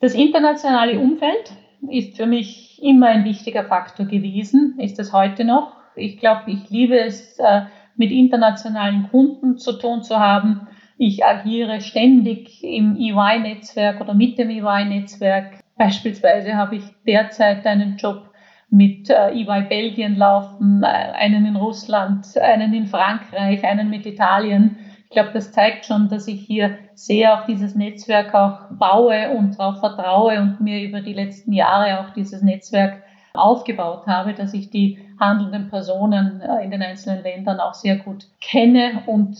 das 0.00 0.14
internationale 0.14 0.98
Umfeld 0.98 1.52
ist 1.90 2.16
für 2.16 2.24
mich 2.24 2.82
immer 2.82 3.08
ein 3.08 3.24
wichtiger 3.24 3.64
Faktor 3.64 4.06
gewesen, 4.06 4.78
ist 4.78 4.98
es 4.98 5.12
heute 5.12 5.44
noch. 5.44 5.74
Ich 5.94 6.18
glaube, 6.18 6.44
ich 6.46 6.70
liebe 6.70 6.98
es, 6.98 7.38
äh, 7.38 7.62
mit 7.96 8.10
internationalen 8.10 9.08
Kunden 9.10 9.58
zu 9.58 9.72
tun 9.78 10.02
zu 10.02 10.18
haben. 10.18 10.68
Ich 10.96 11.24
agiere 11.24 11.80
ständig 11.80 12.62
im 12.62 12.96
EY-Netzwerk 12.96 14.00
oder 14.00 14.14
mit 14.14 14.38
dem 14.38 14.50
EY-Netzwerk. 14.50 15.60
Beispielsweise 15.76 16.56
habe 16.56 16.76
ich 16.76 16.84
derzeit 17.06 17.66
einen 17.66 17.96
Job 17.96 18.30
mit 18.70 19.10
äh, 19.10 19.30
EY 19.30 19.62
Belgien 19.68 20.16
laufen, 20.16 20.82
äh, 20.82 20.86
einen 20.86 21.46
in 21.46 21.56
Russland, 21.56 22.26
einen 22.38 22.72
in 22.74 22.86
Frankreich, 22.86 23.64
einen 23.64 23.90
mit 23.90 24.06
Italien 24.06 24.76
glaube, 25.14 25.30
das 25.32 25.52
zeigt 25.52 25.86
schon, 25.86 26.08
dass 26.08 26.28
ich 26.28 26.40
hier 26.40 26.78
sehr 26.94 27.34
auf 27.34 27.46
dieses 27.46 27.74
Netzwerk 27.74 28.34
auch 28.34 28.70
baue 28.70 29.30
und 29.30 29.58
darauf 29.58 29.80
vertraue 29.80 30.40
und 30.40 30.60
mir 30.60 30.82
über 30.82 31.00
die 31.00 31.14
letzten 31.14 31.52
Jahre 31.52 32.00
auch 32.00 32.12
dieses 32.12 32.42
Netzwerk 32.42 33.02
aufgebaut 33.34 34.06
habe, 34.06 34.32
dass 34.32 34.54
ich 34.54 34.70
die 34.70 34.98
handelnden 35.18 35.68
Personen 35.68 36.40
äh, 36.40 36.64
in 36.64 36.70
den 36.70 36.82
einzelnen 36.82 37.22
Ländern 37.22 37.60
auch 37.60 37.74
sehr 37.74 37.96
gut 37.96 38.26
kenne 38.40 39.02
und 39.06 39.36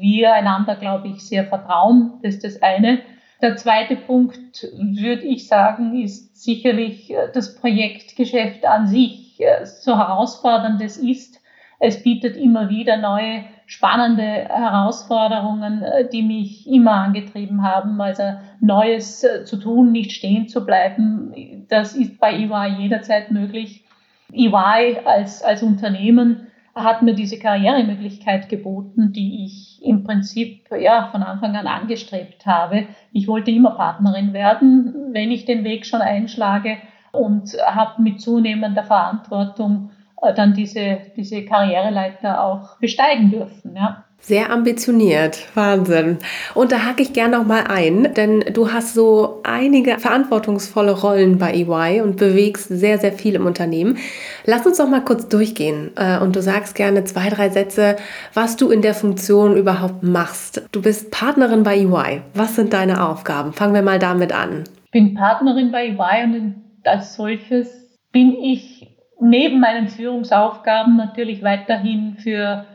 wir 0.00 0.32
einander, 0.32 0.76
glaube 0.76 1.08
ich, 1.08 1.26
sehr 1.26 1.44
vertrauen. 1.44 2.14
Das 2.22 2.36
ist 2.36 2.44
das 2.44 2.62
eine. 2.62 3.00
Der 3.40 3.56
zweite 3.56 3.96
Punkt, 3.96 4.68
würde 4.78 5.22
ich 5.22 5.48
sagen, 5.48 6.00
ist 6.00 6.40
sicherlich 6.40 7.10
äh, 7.10 7.28
das 7.34 7.56
Projektgeschäft 7.56 8.64
an 8.64 8.86
sich, 8.86 9.40
äh, 9.40 9.66
so 9.66 9.96
herausfordernd 9.98 10.80
es 10.80 10.96
ist. 10.96 11.41
Es 11.84 12.00
bietet 12.00 12.36
immer 12.36 12.70
wieder 12.70 12.96
neue 12.96 13.42
spannende 13.66 14.22
Herausforderungen, 14.22 15.82
äh, 15.82 16.08
die 16.08 16.22
mich 16.22 16.64
immer 16.68 16.92
angetrieben 16.92 17.64
haben. 17.64 18.00
Also 18.00 18.22
Neues 18.60 19.24
äh, 19.24 19.44
zu 19.44 19.56
tun, 19.56 19.90
nicht 19.90 20.12
stehen 20.12 20.46
zu 20.46 20.64
bleiben, 20.64 21.66
das 21.68 21.96
ist 21.96 22.20
bei 22.20 22.34
EY 22.34 22.82
jederzeit 22.82 23.32
möglich. 23.32 23.84
EY 24.32 24.98
als, 25.04 25.42
als 25.42 25.64
Unternehmen 25.64 26.46
hat 26.72 27.02
mir 27.02 27.14
diese 27.14 27.40
Karrieremöglichkeit 27.40 28.48
geboten, 28.48 29.12
die 29.12 29.44
ich 29.44 29.84
im 29.84 30.04
Prinzip 30.04 30.68
ja, 30.70 31.08
von 31.10 31.24
Anfang 31.24 31.56
an 31.56 31.66
angestrebt 31.66 32.46
habe. 32.46 32.86
Ich 33.12 33.26
wollte 33.26 33.50
immer 33.50 33.72
Partnerin 33.72 34.32
werden, 34.32 35.08
wenn 35.10 35.32
ich 35.32 35.46
den 35.46 35.64
Weg 35.64 35.84
schon 35.84 36.00
einschlage 36.00 36.76
und 37.10 37.56
habe 37.66 38.00
mit 38.00 38.20
zunehmender 38.20 38.84
Verantwortung 38.84 39.90
dann 40.30 40.54
diese, 40.54 40.98
diese 41.16 41.44
Karriereleiter 41.44 42.42
auch 42.42 42.78
besteigen 42.78 43.30
dürfen. 43.30 43.74
Ja. 43.74 44.04
Sehr 44.24 44.52
ambitioniert, 44.52 45.48
Wahnsinn. 45.56 46.18
Und 46.54 46.70
da 46.70 46.84
hake 46.86 47.02
ich 47.02 47.12
gerne 47.12 47.38
noch 47.38 47.44
mal 47.44 47.64
ein, 47.66 48.14
denn 48.14 48.44
du 48.52 48.72
hast 48.72 48.94
so 48.94 49.40
einige 49.42 49.98
verantwortungsvolle 49.98 50.92
Rollen 50.92 51.38
bei 51.38 51.52
EY 51.52 52.02
und 52.02 52.18
bewegst 52.18 52.68
sehr, 52.68 52.98
sehr 52.98 53.12
viel 53.12 53.34
im 53.34 53.46
Unternehmen. 53.46 53.98
Lass 54.44 54.64
uns 54.64 54.78
doch 54.78 54.88
mal 54.88 55.02
kurz 55.02 55.26
durchgehen 55.26 55.90
äh, 55.96 56.20
und 56.20 56.36
du 56.36 56.40
sagst 56.40 56.76
gerne 56.76 57.02
zwei, 57.02 57.30
drei 57.30 57.48
Sätze, 57.48 57.96
was 58.32 58.56
du 58.56 58.70
in 58.70 58.80
der 58.80 58.94
Funktion 58.94 59.56
überhaupt 59.56 60.04
machst. 60.04 60.68
Du 60.70 60.82
bist 60.82 61.10
Partnerin 61.10 61.64
bei 61.64 61.78
EY. 61.78 62.22
Was 62.34 62.54
sind 62.54 62.72
deine 62.72 63.04
Aufgaben? 63.04 63.52
Fangen 63.52 63.74
wir 63.74 63.82
mal 63.82 63.98
damit 63.98 64.32
an. 64.32 64.62
Ich 64.84 64.90
bin 64.92 65.14
Partnerin 65.14 65.72
bei 65.72 65.86
EY 65.86 66.24
und 66.26 66.54
als 66.84 67.16
solches 67.16 67.82
bin 68.12 68.36
ich 68.40 68.81
neben 69.22 69.60
meinen 69.60 69.88
Führungsaufgaben 69.88 70.96
natürlich 70.96 71.42
weiterhin 71.42 72.16
für 72.16 72.66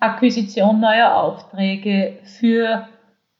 Akquisition 0.00 0.80
neuer 0.80 1.14
Aufträge, 1.14 2.18
für 2.24 2.88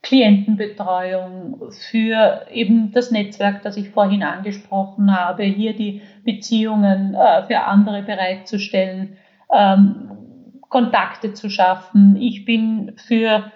Klientenbetreuung, 0.03 1.71
für 1.91 2.47
eben 2.51 2.93
das 2.93 3.11
Netzwerk, 3.11 3.63
das 3.63 3.77
ich 3.77 3.91
vorhin 3.91 4.23
angesprochen 4.23 5.19
habe, 5.19 5.45
hier 5.45 5.75
die 5.75 6.03
Beziehungen 6.25 7.15
äh, 7.15 7.45
für 7.47 7.61
andere 7.63 8.03
bereitzustellen, 8.03 9.17
ähm, 9.53 10.61
Kontakte 10.69 11.33
zu 11.33 11.49
schaffen. 11.49 12.17
Ich 12.21 12.45
bin 12.45 12.93
für 12.97 13.51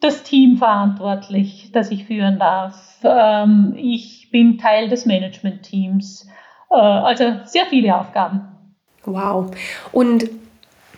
das 0.00 0.24
Team 0.24 0.56
verantwortlich, 0.56 1.70
das 1.72 1.92
ich 1.92 2.06
führen 2.06 2.40
darf. 2.40 3.00
Ähm, 3.04 3.74
ich 3.76 4.30
bin 4.32 4.58
Teil 4.58 4.88
des 4.88 5.06
Management-Teams. 5.06 6.28
Äh, 6.72 6.76
also 6.76 7.24
sehr 7.44 7.66
viele 7.66 7.94
Aufgaben. 7.94 8.40
Wow. 9.04 9.50
Und 9.90 10.30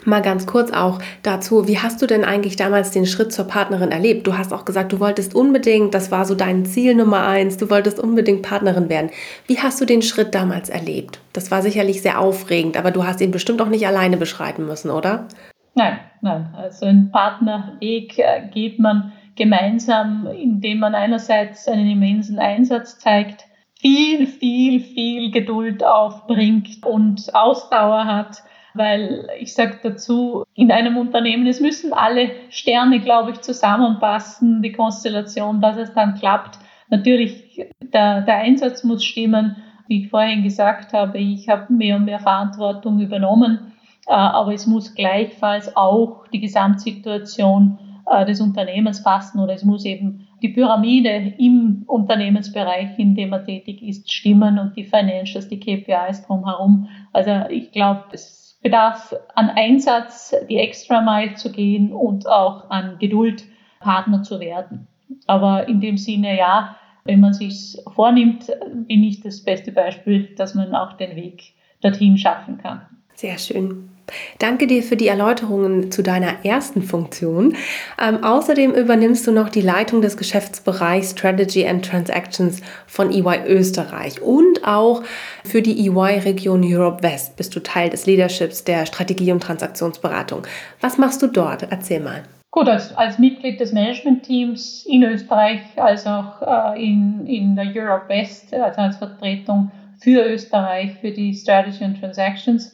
mal 0.05 0.21
ganz 0.21 0.47
kurz 0.47 0.71
auch 0.71 0.99
dazu, 1.23 1.67
wie 1.67 1.79
hast 1.79 2.03
du 2.03 2.07
denn 2.07 2.25
eigentlich 2.25 2.57
damals 2.57 2.91
den 2.91 3.07
Schritt 3.07 3.33
zur 3.33 3.47
Partnerin 3.47 3.91
erlebt? 3.91 4.27
Du 4.27 4.37
hast 4.37 4.53
auch 4.53 4.65
gesagt, 4.65 4.93
du 4.93 5.01
wolltest 5.01 5.35
unbedingt, 5.35 5.95
das 5.95 6.11
war 6.11 6.25
so 6.25 6.35
dein 6.35 6.67
Ziel 6.67 6.95
Nummer 6.95 7.27
eins, 7.27 7.57
du 7.57 7.71
wolltest 7.71 7.99
unbedingt 7.99 8.43
Partnerin 8.43 8.89
werden. 8.89 9.11
Wie 9.47 9.59
hast 9.59 9.81
du 9.81 9.87
den 9.87 10.03
Schritt 10.03 10.35
damals 10.35 10.69
erlebt? 10.69 11.21
Das 11.33 11.51
war 11.51 11.63
sicherlich 11.63 12.03
sehr 12.03 12.21
aufregend, 12.21 12.77
aber 12.77 12.91
du 12.91 13.07
hast 13.07 13.21
ihn 13.21 13.31
bestimmt 13.31 13.63
auch 13.63 13.69
nicht 13.69 13.87
alleine 13.87 14.17
beschreiten 14.17 14.67
müssen, 14.67 14.91
oder? 14.91 15.27
Nein, 15.75 15.99
nein. 16.21 16.55
Also 16.57 16.87
einen 16.87 17.11
Partnerweg 17.11 18.19
äh, 18.19 18.49
geht 18.53 18.79
man 18.79 19.13
gemeinsam, 19.37 20.29
indem 20.39 20.79
man 20.79 20.95
einerseits 20.95 21.67
einen 21.67 21.91
immensen 21.91 22.39
Einsatz 22.39 22.99
zeigt, 22.99 23.47
viel, 23.85 24.27
viel, 24.27 24.81
viel 24.81 25.31
Geduld 25.31 25.85
aufbringt 25.85 26.83
und 26.87 27.35
Ausdauer 27.35 28.07
hat. 28.07 28.43
Weil 28.73 29.29
ich 29.39 29.55
sage 29.55 29.79
dazu, 29.83 30.45
in 30.55 30.73
einem 30.73 30.97
Unternehmen, 30.97 31.47
es 31.47 31.61
müssen 31.61 31.93
alle 31.93 32.31
Sterne, 32.49 32.99
glaube 33.01 33.33
ich, 33.33 33.43
zusammenpassen, 33.43 34.63
die 34.63 34.73
Konstellation, 34.73 35.61
dass 35.61 35.77
es 35.77 35.93
dann 35.93 36.15
klappt. 36.15 36.59
Natürlich, 36.89 37.67
der, 37.81 38.23
der 38.23 38.37
Einsatz 38.39 38.83
muss 38.83 39.05
stimmen. 39.05 39.57
Wie 39.87 40.05
ich 40.05 40.09
vorhin 40.09 40.43
gesagt 40.43 40.95
habe, 40.95 41.19
ich 41.19 41.49
habe 41.51 41.71
mehr 41.71 41.97
und 41.97 42.07
mehr 42.07 42.19
Verantwortung 42.19 43.01
übernommen, 43.01 43.75
äh, 44.07 44.13
aber 44.13 44.55
es 44.55 44.67
muss 44.67 44.95
gleichfalls 44.95 45.77
auch 45.77 46.27
die 46.33 46.41
Gesamtsituation 46.41 47.79
äh, 48.11 48.25
des 48.25 48.41
Unternehmens 48.41 49.03
passen 49.03 49.41
oder 49.41 49.53
es 49.53 49.63
muss 49.63 49.85
eben 49.85 50.27
die 50.43 50.49
Pyramide 50.49 51.35
im 51.39 51.85
Unternehmensbereich, 51.87 52.99
in 52.99 53.15
dem 53.15 53.33
er 53.33 53.45
tätig 53.45 53.83
ist, 53.83 54.13
stimmen 54.13 54.59
und 54.59 54.77
die 54.77 54.85
Financials, 54.85 55.49
die 55.49 55.61
KPIs 55.61 56.27
drumherum. 56.27 56.89
Also 57.13 57.31
ich 57.49 57.73
glaube, 57.73 58.05
es 58.13 58.59
bedarf 58.63 59.15
an 59.35 59.51
Einsatz, 59.51 60.35
die 60.49 60.57
Extra 60.57 61.01
Mile 61.01 61.35
zu 61.35 61.53
gehen 61.53 61.93
und 61.93 62.27
auch 62.27 62.71
an 62.71 62.97
Geduld, 62.99 63.45
Partner 63.81 64.23
zu 64.23 64.41
werden. 64.41 64.89
Aber 65.27 65.69
in 65.69 65.81
dem 65.81 65.99
Sinne, 65.99 66.37
ja, 66.37 66.77
wenn 67.05 67.21
man 67.21 67.35
sich 67.35 67.79
vornimmt, 67.95 68.51
bin 68.89 69.05
ich 69.05 69.21
das 69.21 69.45
beste 69.45 69.73
Beispiel, 69.73 70.35
dass 70.37 70.55
man 70.55 70.75
auch 70.75 70.95
den 70.95 71.15
Weg 71.17 71.53
dorthin 71.83 72.17
schaffen 72.17 72.57
kann. 72.59 72.81
Sehr 73.15 73.39
schön. 73.39 73.91
Danke 74.39 74.67
dir 74.67 74.83
für 74.83 74.97
die 74.97 75.09
Erläuterungen 75.09 75.91
zu 75.91 76.03
deiner 76.03 76.45
ersten 76.45 76.83
Funktion. 76.83 77.57
Ähm, 78.01 78.23
außerdem 78.23 78.73
übernimmst 78.73 79.27
du 79.27 79.33
noch 79.33 79.49
die 79.49 79.61
Leitung 79.61 80.03
des 80.03 80.17
Geschäftsbereichs 80.17 81.13
Strategy 81.13 81.67
and 81.67 81.85
Transactions 81.85 82.61
von 82.87 83.11
EY 83.11 83.47
Österreich 83.47 84.21
und 84.21 84.67
auch 84.67 85.03
für 85.45 85.63
die 85.63 85.87
EY 85.87 86.21
Region 86.21 86.63
Europe 86.65 87.03
West 87.03 87.37
bist 87.37 87.55
du 87.57 87.61
Teil 87.61 87.91
des 87.91 88.07
Leaderships 88.07 88.65
der 88.65 88.87
Strategie- 88.87 89.33
und 89.33 89.43
Transaktionsberatung. 89.43 90.43
Was 90.81 90.99
machst 90.99 91.23
du 91.23 91.27
dort? 91.27 91.67
Erzähl 91.71 92.01
mal. 92.01 92.23
Gut, 92.51 92.69
als, 92.69 92.97
als 92.97 93.19
Mitglied 93.19 93.59
des 93.59 93.73
Managementteams 93.73 94.87
in 94.87 95.03
Österreich 95.03 95.61
als 95.75 96.07
auch 96.07 96.41
äh, 96.75 96.85
in, 96.85 97.27
in 97.27 97.57
der 97.57 97.67
Europe 97.75 98.09
West, 98.09 98.55
also 98.55 98.81
als 98.81 98.97
Vertretung 98.97 99.73
für 99.99 100.25
Österreich, 100.25 100.93
für 101.01 101.11
die 101.11 101.35
Strategy 101.35 101.83
and 101.83 101.99
Transactions, 101.99 102.73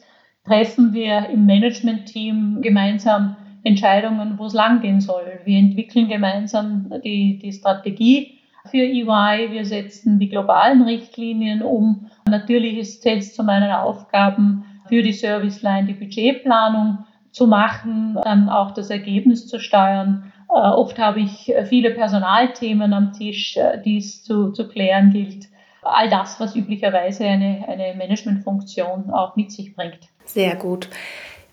treffen 0.51 0.91
wir 0.91 1.29
im 1.29 1.45
Management-Team 1.45 2.61
gemeinsam 2.61 3.37
Entscheidungen, 3.63 4.37
wo 4.37 4.47
es 4.47 4.53
langgehen 4.53 4.99
soll. 4.99 5.39
Wir 5.45 5.57
entwickeln 5.57 6.09
gemeinsam 6.09 6.91
die, 7.05 7.39
die 7.39 7.53
Strategie 7.53 8.39
für 8.69 8.79
EY. 8.79 9.49
Wir 9.49 9.63
setzen 9.63 10.19
die 10.19 10.27
globalen 10.27 10.81
Richtlinien 10.81 11.61
um. 11.61 12.11
Natürlich 12.29 12.77
ist 12.77 13.05
es 13.05 13.33
zu 13.33 13.43
meinen 13.43 13.71
Aufgaben 13.71 14.65
für 14.89 15.01
die 15.01 15.13
Serviceline 15.13 15.87
die 15.87 15.93
Budgetplanung 15.93 17.05
zu 17.31 17.47
machen, 17.47 18.19
dann 18.21 18.49
auch 18.49 18.71
das 18.71 18.89
Ergebnis 18.89 19.47
zu 19.47 19.57
steuern. 19.57 20.33
Äh, 20.49 20.53
oft 20.53 20.99
habe 20.99 21.21
ich 21.21 21.53
viele 21.69 21.91
Personalthemen 21.91 22.93
am 22.93 23.13
Tisch, 23.13 23.55
äh, 23.55 23.81
die 23.81 23.99
es 23.99 24.21
zu, 24.21 24.51
zu 24.51 24.67
klären 24.67 25.11
gilt. 25.11 25.47
All 25.81 26.09
das, 26.09 26.41
was 26.41 26.57
üblicherweise 26.57 27.25
eine, 27.25 27.65
eine 27.69 27.95
Managementfunktion 27.95 29.11
auch 29.11 29.37
mit 29.37 29.49
sich 29.53 29.73
bringt. 29.77 30.10
Sehr 30.25 30.55
gut. 30.55 30.89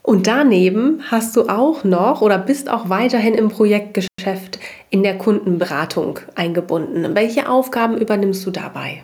Und 0.02 0.26
daneben 0.26 1.02
hast 1.10 1.36
du 1.36 1.48
auch 1.48 1.84
noch 1.84 2.22
oder 2.22 2.38
bist 2.38 2.70
auch 2.70 2.88
weiterhin 2.88 3.34
im 3.34 3.48
Projektgeschäft 3.50 4.58
in 4.88 5.02
der 5.02 5.18
Kundenberatung 5.18 6.20
eingebunden. 6.34 7.14
Welche 7.14 7.48
Aufgaben 7.48 7.98
übernimmst 7.98 8.46
du 8.46 8.50
dabei? 8.50 9.02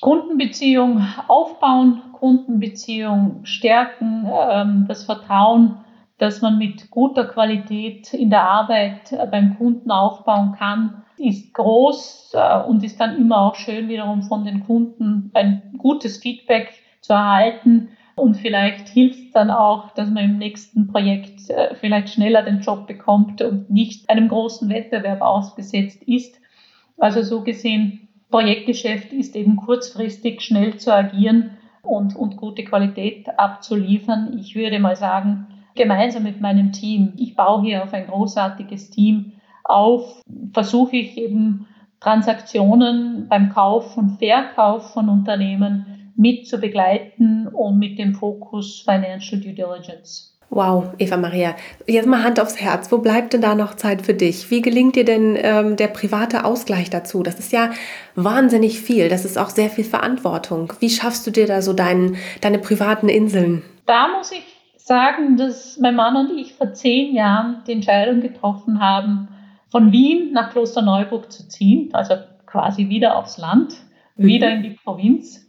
Kundenbeziehung 0.00 1.06
aufbauen, 1.28 2.02
Kundenbeziehung 2.12 3.42
stärken, 3.44 4.26
ähm, 4.50 4.86
das 4.88 5.04
Vertrauen, 5.04 5.76
dass 6.18 6.40
man 6.40 6.58
mit 6.58 6.90
guter 6.90 7.24
Qualität 7.24 8.12
in 8.12 8.30
der 8.30 8.42
Arbeit 8.42 9.12
äh, 9.12 9.26
beim 9.30 9.56
Kunden 9.58 9.90
aufbauen 9.90 10.56
kann, 10.58 11.04
ist 11.18 11.54
groß 11.54 12.32
äh, 12.34 12.62
und 12.62 12.82
ist 12.82 13.00
dann 13.00 13.16
immer 13.16 13.42
auch 13.42 13.54
schön 13.54 13.88
wiederum 13.88 14.22
von 14.22 14.44
den 14.44 14.64
Kunden 14.66 15.30
ein 15.34 15.62
gutes 15.78 16.18
Feedback 16.18 16.72
zu 17.00 17.12
erhalten. 17.12 17.90
Und 18.14 18.36
vielleicht 18.36 18.88
hilft 18.88 19.18
es 19.18 19.32
dann 19.32 19.50
auch, 19.50 19.90
dass 19.92 20.10
man 20.10 20.24
im 20.24 20.38
nächsten 20.38 20.88
Projekt 20.88 21.48
äh, 21.48 21.74
vielleicht 21.74 22.10
schneller 22.10 22.42
den 22.42 22.60
Job 22.60 22.86
bekommt 22.86 23.40
und 23.40 23.70
nicht 23.70 24.08
einem 24.10 24.28
großen 24.28 24.68
Wettbewerb 24.68 25.22
ausgesetzt 25.22 26.02
ist. 26.02 26.38
Also 26.98 27.22
so 27.22 27.42
gesehen, 27.42 28.08
Projektgeschäft 28.30 29.12
ist 29.12 29.34
eben 29.34 29.56
kurzfristig 29.56 30.42
schnell 30.42 30.76
zu 30.76 30.94
agieren 30.94 31.52
und, 31.82 32.14
und 32.16 32.36
gute 32.36 32.64
Qualität 32.64 33.28
abzuliefern. 33.38 34.38
Ich 34.38 34.54
würde 34.54 34.78
mal 34.78 34.96
sagen, 34.96 35.46
gemeinsam 35.74 36.22
mit 36.22 36.40
meinem 36.40 36.72
Team, 36.72 37.14
ich 37.16 37.34
baue 37.34 37.62
hier 37.62 37.82
auf 37.82 37.92
ein 37.92 38.06
großartiges 38.06 38.90
Team 38.90 39.32
auf, 39.64 40.22
versuche 40.52 40.96
ich 40.96 41.16
eben 41.16 41.66
Transaktionen 42.00 43.28
beim 43.28 43.50
Kauf 43.50 43.96
und 43.96 44.18
Verkauf 44.18 44.92
von 44.92 45.08
Unternehmen 45.08 45.91
mit 46.16 46.46
zu 46.46 46.58
begleiten 46.58 47.48
und 47.48 47.78
mit 47.78 47.98
dem 47.98 48.14
Fokus 48.14 48.82
Financial 48.82 49.40
Due 49.40 49.52
Diligence. 49.52 50.32
Wow, 50.54 50.90
Eva 50.98 51.16
Maria, 51.16 51.56
jetzt 51.86 52.06
mal 52.06 52.22
Hand 52.22 52.38
aufs 52.38 52.60
Herz. 52.60 52.92
Wo 52.92 52.98
bleibt 52.98 53.32
denn 53.32 53.40
da 53.40 53.54
noch 53.54 53.74
Zeit 53.74 54.02
für 54.02 54.12
dich? 54.12 54.50
Wie 54.50 54.60
gelingt 54.60 54.96
dir 54.96 55.06
denn 55.06 55.34
ähm, 55.40 55.76
der 55.76 55.86
private 55.86 56.44
Ausgleich 56.44 56.90
dazu? 56.90 57.22
Das 57.22 57.38
ist 57.38 57.52
ja 57.52 57.70
wahnsinnig 58.16 58.78
viel. 58.78 59.08
Das 59.08 59.24
ist 59.24 59.38
auch 59.38 59.48
sehr 59.48 59.70
viel 59.70 59.84
Verantwortung. 59.84 60.74
Wie 60.78 60.90
schaffst 60.90 61.26
du 61.26 61.30
dir 61.30 61.46
da 61.46 61.62
so 61.62 61.72
dein, 61.72 62.16
deine 62.42 62.58
privaten 62.58 63.08
Inseln? 63.08 63.62
Da 63.86 64.08
muss 64.08 64.30
ich 64.30 64.44
sagen, 64.76 65.38
dass 65.38 65.78
mein 65.78 65.96
Mann 65.96 66.16
und 66.16 66.36
ich 66.36 66.52
vor 66.52 66.74
zehn 66.74 67.14
Jahren 67.14 67.62
die 67.66 67.72
Entscheidung 67.72 68.20
getroffen 68.20 68.78
haben, 68.78 69.28
von 69.70 69.90
Wien 69.90 70.32
nach 70.32 70.50
Klosterneuburg 70.50 71.32
zu 71.32 71.48
ziehen, 71.48 71.88
also 71.94 72.16
quasi 72.44 72.90
wieder 72.90 73.16
aufs 73.16 73.38
Land, 73.38 73.74
mhm. 74.16 74.26
wieder 74.26 74.50
in 74.50 74.62
die 74.62 74.76
Provinz. 74.84 75.48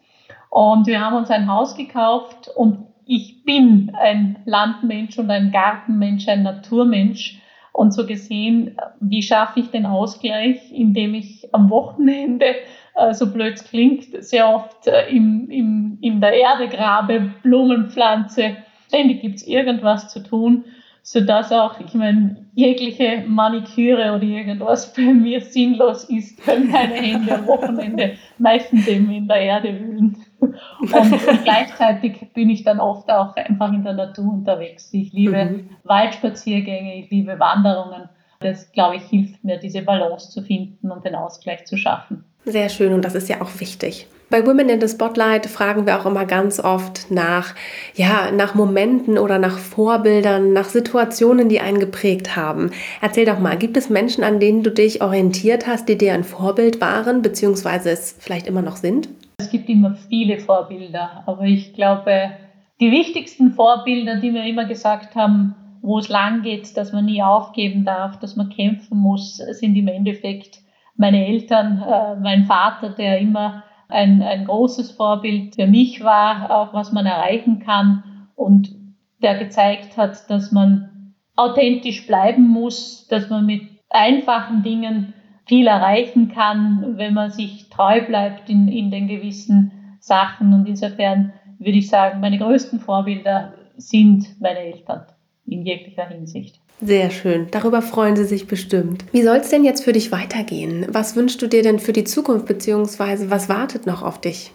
Und 0.54 0.86
wir 0.86 1.02
haben 1.02 1.16
uns 1.16 1.32
ein 1.32 1.52
Haus 1.52 1.76
gekauft 1.76 2.48
und 2.56 2.86
ich 3.08 3.44
bin 3.44 3.92
ein 4.00 4.38
Landmensch 4.46 5.18
und 5.18 5.32
ein 5.32 5.52
Gartenmensch, 5.52 6.28
ein 6.28 6.44
Naturmensch. 6.44 7.42
Und 7.72 7.92
so 7.92 8.06
gesehen, 8.06 8.78
wie 9.00 9.24
schaffe 9.24 9.62
ich 9.62 9.72
den 9.72 9.88
Ausgleich, 9.88 10.72
indem 10.72 11.16
ich 11.16 11.52
am 11.54 11.72
Wochenende, 11.72 12.46
äh, 12.94 13.16
so 13.16 13.34
blöd 13.34 13.56
es 13.56 13.64
klingt, 13.64 14.24
sehr 14.24 14.48
oft 14.48 14.86
äh, 14.86 15.10
im, 15.10 15.50
im, 15.50 15.98
in 16.02 16.22
der 16.22 16.34
Erde 16.34 16.68
grabe, 16.68 17.32
Blumen 17.42 17.90
pflanze. 17.90 18.58
Ständig 18.90 19.22
gibt 19.22 19.38
es 19.38 19.48
irgendwas 19.48 20.10
zu 20.10 20.22
tun, 20.22 20.66
sodass 21.02 21.52
auch, 21.52 21.80
ich 21.80 21.96
meine, 21.96 22.46
jegliche 22.54 23.24
Maniküre 23.28 24.14
oder 24.14 24.24
irgendwas 24.24 24.94
bei 24.94 25.02
mir 25.14 25.42
sinnlos 25.42 26.04
ist, 26.04 26.48
weil 26.48 26.60
meine 26.60 26.94
Hände 26.94 27.34
am 27.34 27.48
Wochenende 27.48 28.18
meistens 28.38 28.88
eben 28.88 29.10
in 29.10 29.28
der 29.28 29.42
Erde 29.42 29.80
wühlen. 29.80 30.18
Und, 30.44 30.94
und, 30.94 31.22
gleichzeitig 31.44 32.34
bin 32.34 32.50
ich 32.50 32.64
dann 32.64 32.80
oft 32.80 33.10
auch 33.10 33.36
einfach 33.36 33.72
in 33.74 33.84
der 33.84 33.94
Natur 33.94 34.34
unterwegs. 34.34 34.90
Ich 34.92 35.14
liebe 35.14 35.46
mhm. 35.46 35.70
Waldspaziergänge, 35.84 36.96
ich 36.96 37.10
liebe 37.10 37.40
Wanderungen. 37.40 38.10
Das, 38.40 38.72
glaube 38.72 38.98
ich, 38.98 39.04
hilft 39.04 39.44
mir, 39.44 39.58
diese 39.58 39.82
Balance 39.82 40.30
zu 40.30 40.42
finden 40.42 40.92
und 40.92 41.06
den 41.06 41.16
Ausgleich 41.16 41.66
zu 41.66 41.78
schaffen. 41.78 42.26
Sehr 42.46 42.68
schön 42.68 42.94
und 42.94 43.06
das 43.06 43.16
ist 43.16 43.30
ja 43.30 43.42
auch 43.42 43.60
wichtig. 43.60 44.08
Bei 44.34 44.46
Women 44.48 44.68
in 44.68 44.82
the 44.82 44.88
Spotlight 44.88 45.46
fragen 45.46 45.86
wir 45.86 46.00
auch 46.00 46.08
immer 46.08 46.26
ganz 46.26 46.60
oft 46.60 47.12
nach, 47.12 47.54
ja, 47.94 48.32
nach 48.32 48.56
Momenten 48.56 49.20
oder 49.20 49.38
nach 49.38 49.60
Vorbildern, 49.60 50.54
nach 50.54 50.68
Situationen, 50.68 51.50
die 51.50 51.60
einen 51.60 51.80
geprägt 51.80 52.36
haben. 52.36 52.72
Erzähl 53.00 53.26
doch 53.26 53.38
mal, 53.38 53.58
gibt 53.58 53.78
es 53.78 53.92
Menschen, 53.92 54.24
an 54.24 54.40
denen 54.40 54.64
du 54.64 54.72
dich 54.72 55.04
orientiert 55.04 55.68
hast, 55.68 55.88
die 55.88 56.00
dir 56.00 56.16
ein 56.16 56.24
Vorbild 56.24 56.82
waren, 56.82 57.22
beziehungsweise 57.22 57.92
es 57.92 58.16
vielleicht 58.18 58.48
immer 58.48 58.64
noch 58.64 58.78
sind? 58.78 59.08
Es 59.44 59.52
gibt 59.52 59.68
immer 59.68 59.96
viele 59.96 60.40
Vorbilder, 60.40 61.24
aber 61.26 61.44
ich 61.44 61.74
glaube, 61.74 62.32
die 62.80 62.92
wichtigsten 62.92 63.52
Vorbilder, 63.52 64.16
die 64.22 64.32
mir 64.32 64.48
immer 64.48 64.64
gesagt 64.64 65.16
haben, 65.16 65.54
wo 65.82 66.00
es 66.00 66.08
lang 66.08 66.44
geht, 66.44 66.78
dass 66.78 66.94
man 66.94 67.04
nie 67.04 67.22
aufgeben 67.22 67.84
darf, 67.84 68.18
dass 68.20 68.38
man 68.38 68.48
kämpfen 68.48 68.98
muss, 68.98 69.36
sind 69.36 69.76
im 69.76 69.90
Endeffekt 69.90 70.60
meine 70.96 71.28
Eltern, 71.28 71.84
äh, 71.86 72.16
mein 72.22 72.46
Vater, 72.46 72.92
der 72.92 73.20
immer 73.20 73.64
ein, 73.90 74.22
ein 74.22 74.46
großes 74.46 74.92
Vorbild 74.92 75.56
für 75.56 75.68
mich 75.68 76.02
war, 76.02 76.50
auch 76.50 76.74
was 76.74 76.94
man 76.94 77.06
erreichen 77.06 77.60
kann 77.60 78.30
und 78.36 78.74
der 79.22 79.38
gezeigt 79.38 79.98
hat, 79.98 80.30
dass 80.30 80.54
man 80.54 81.16
authentisch 81.36 82.08
bleiben 82.08 82.48
muss, 82.48 83.10
dass 83.10 83.30
man 83.30 83.46
mit 83.46 83.64
einfachen 83.90 84.64
Dingen 84.64 85.14
viel 85.46 85.68
erreichen 85.68 86.32
kann, 86.34 86.94
wenn 86.98 87.14
man 87.14 87.32
sich 87.32 87.70
treu 87.70 88.02
bleibt 88.02 88.50
in, 88.50 88.68
in 88.68 88.92
den 88.92 89.08
gewissen 89.08 89.72
Sachen. 90.00 90.54
Und 90.54 90.68
insofern 90.68 91.34
würde 91.60 91.78
ich 91.78 91.90
sagen, 91.90 92.20
meine 92.20 92.38
größten 92.38 92.80
Vorbilder 92.80 93.54
sind 93.78 94.40
meine 94.40 94.60
Eltern 94.60 95.06
in 95.46 95.66
jeglicher 95.66 96.08
Hinsicht. 96.08 96.60
Sehr 96.82 97.12
schön. 97.12 97.48
Darüber 97.52 97.82
freuen 97.82 98.16
Sie 98.16 98.26
sich 98.26 98.48
bestimmt. 98.48 99.06
Wie 99.12 99.22
soll 99.22 99.38
es 99.38 99.50
denn 99.50 99.64
jetzt 99.64 99.84
für 99.84 99.94
dich 99.94 100.12
weitergehen? 100.12 100.86
Was 100.90 101.16
wünschst 101.16 101.42
du 101.42 101.48
dir 101.48 101.64
denn 101.64 101.80
für 101.80 101.94
die 101.94 102.04
Zukunft, 102.04 102.46
beziehungsweise 102.46 103.30
was 103.30 103.48
wartet 103.48 103.86
noch 103.86 104.02
auf 104.02 104.20
dich? 104.20 104.52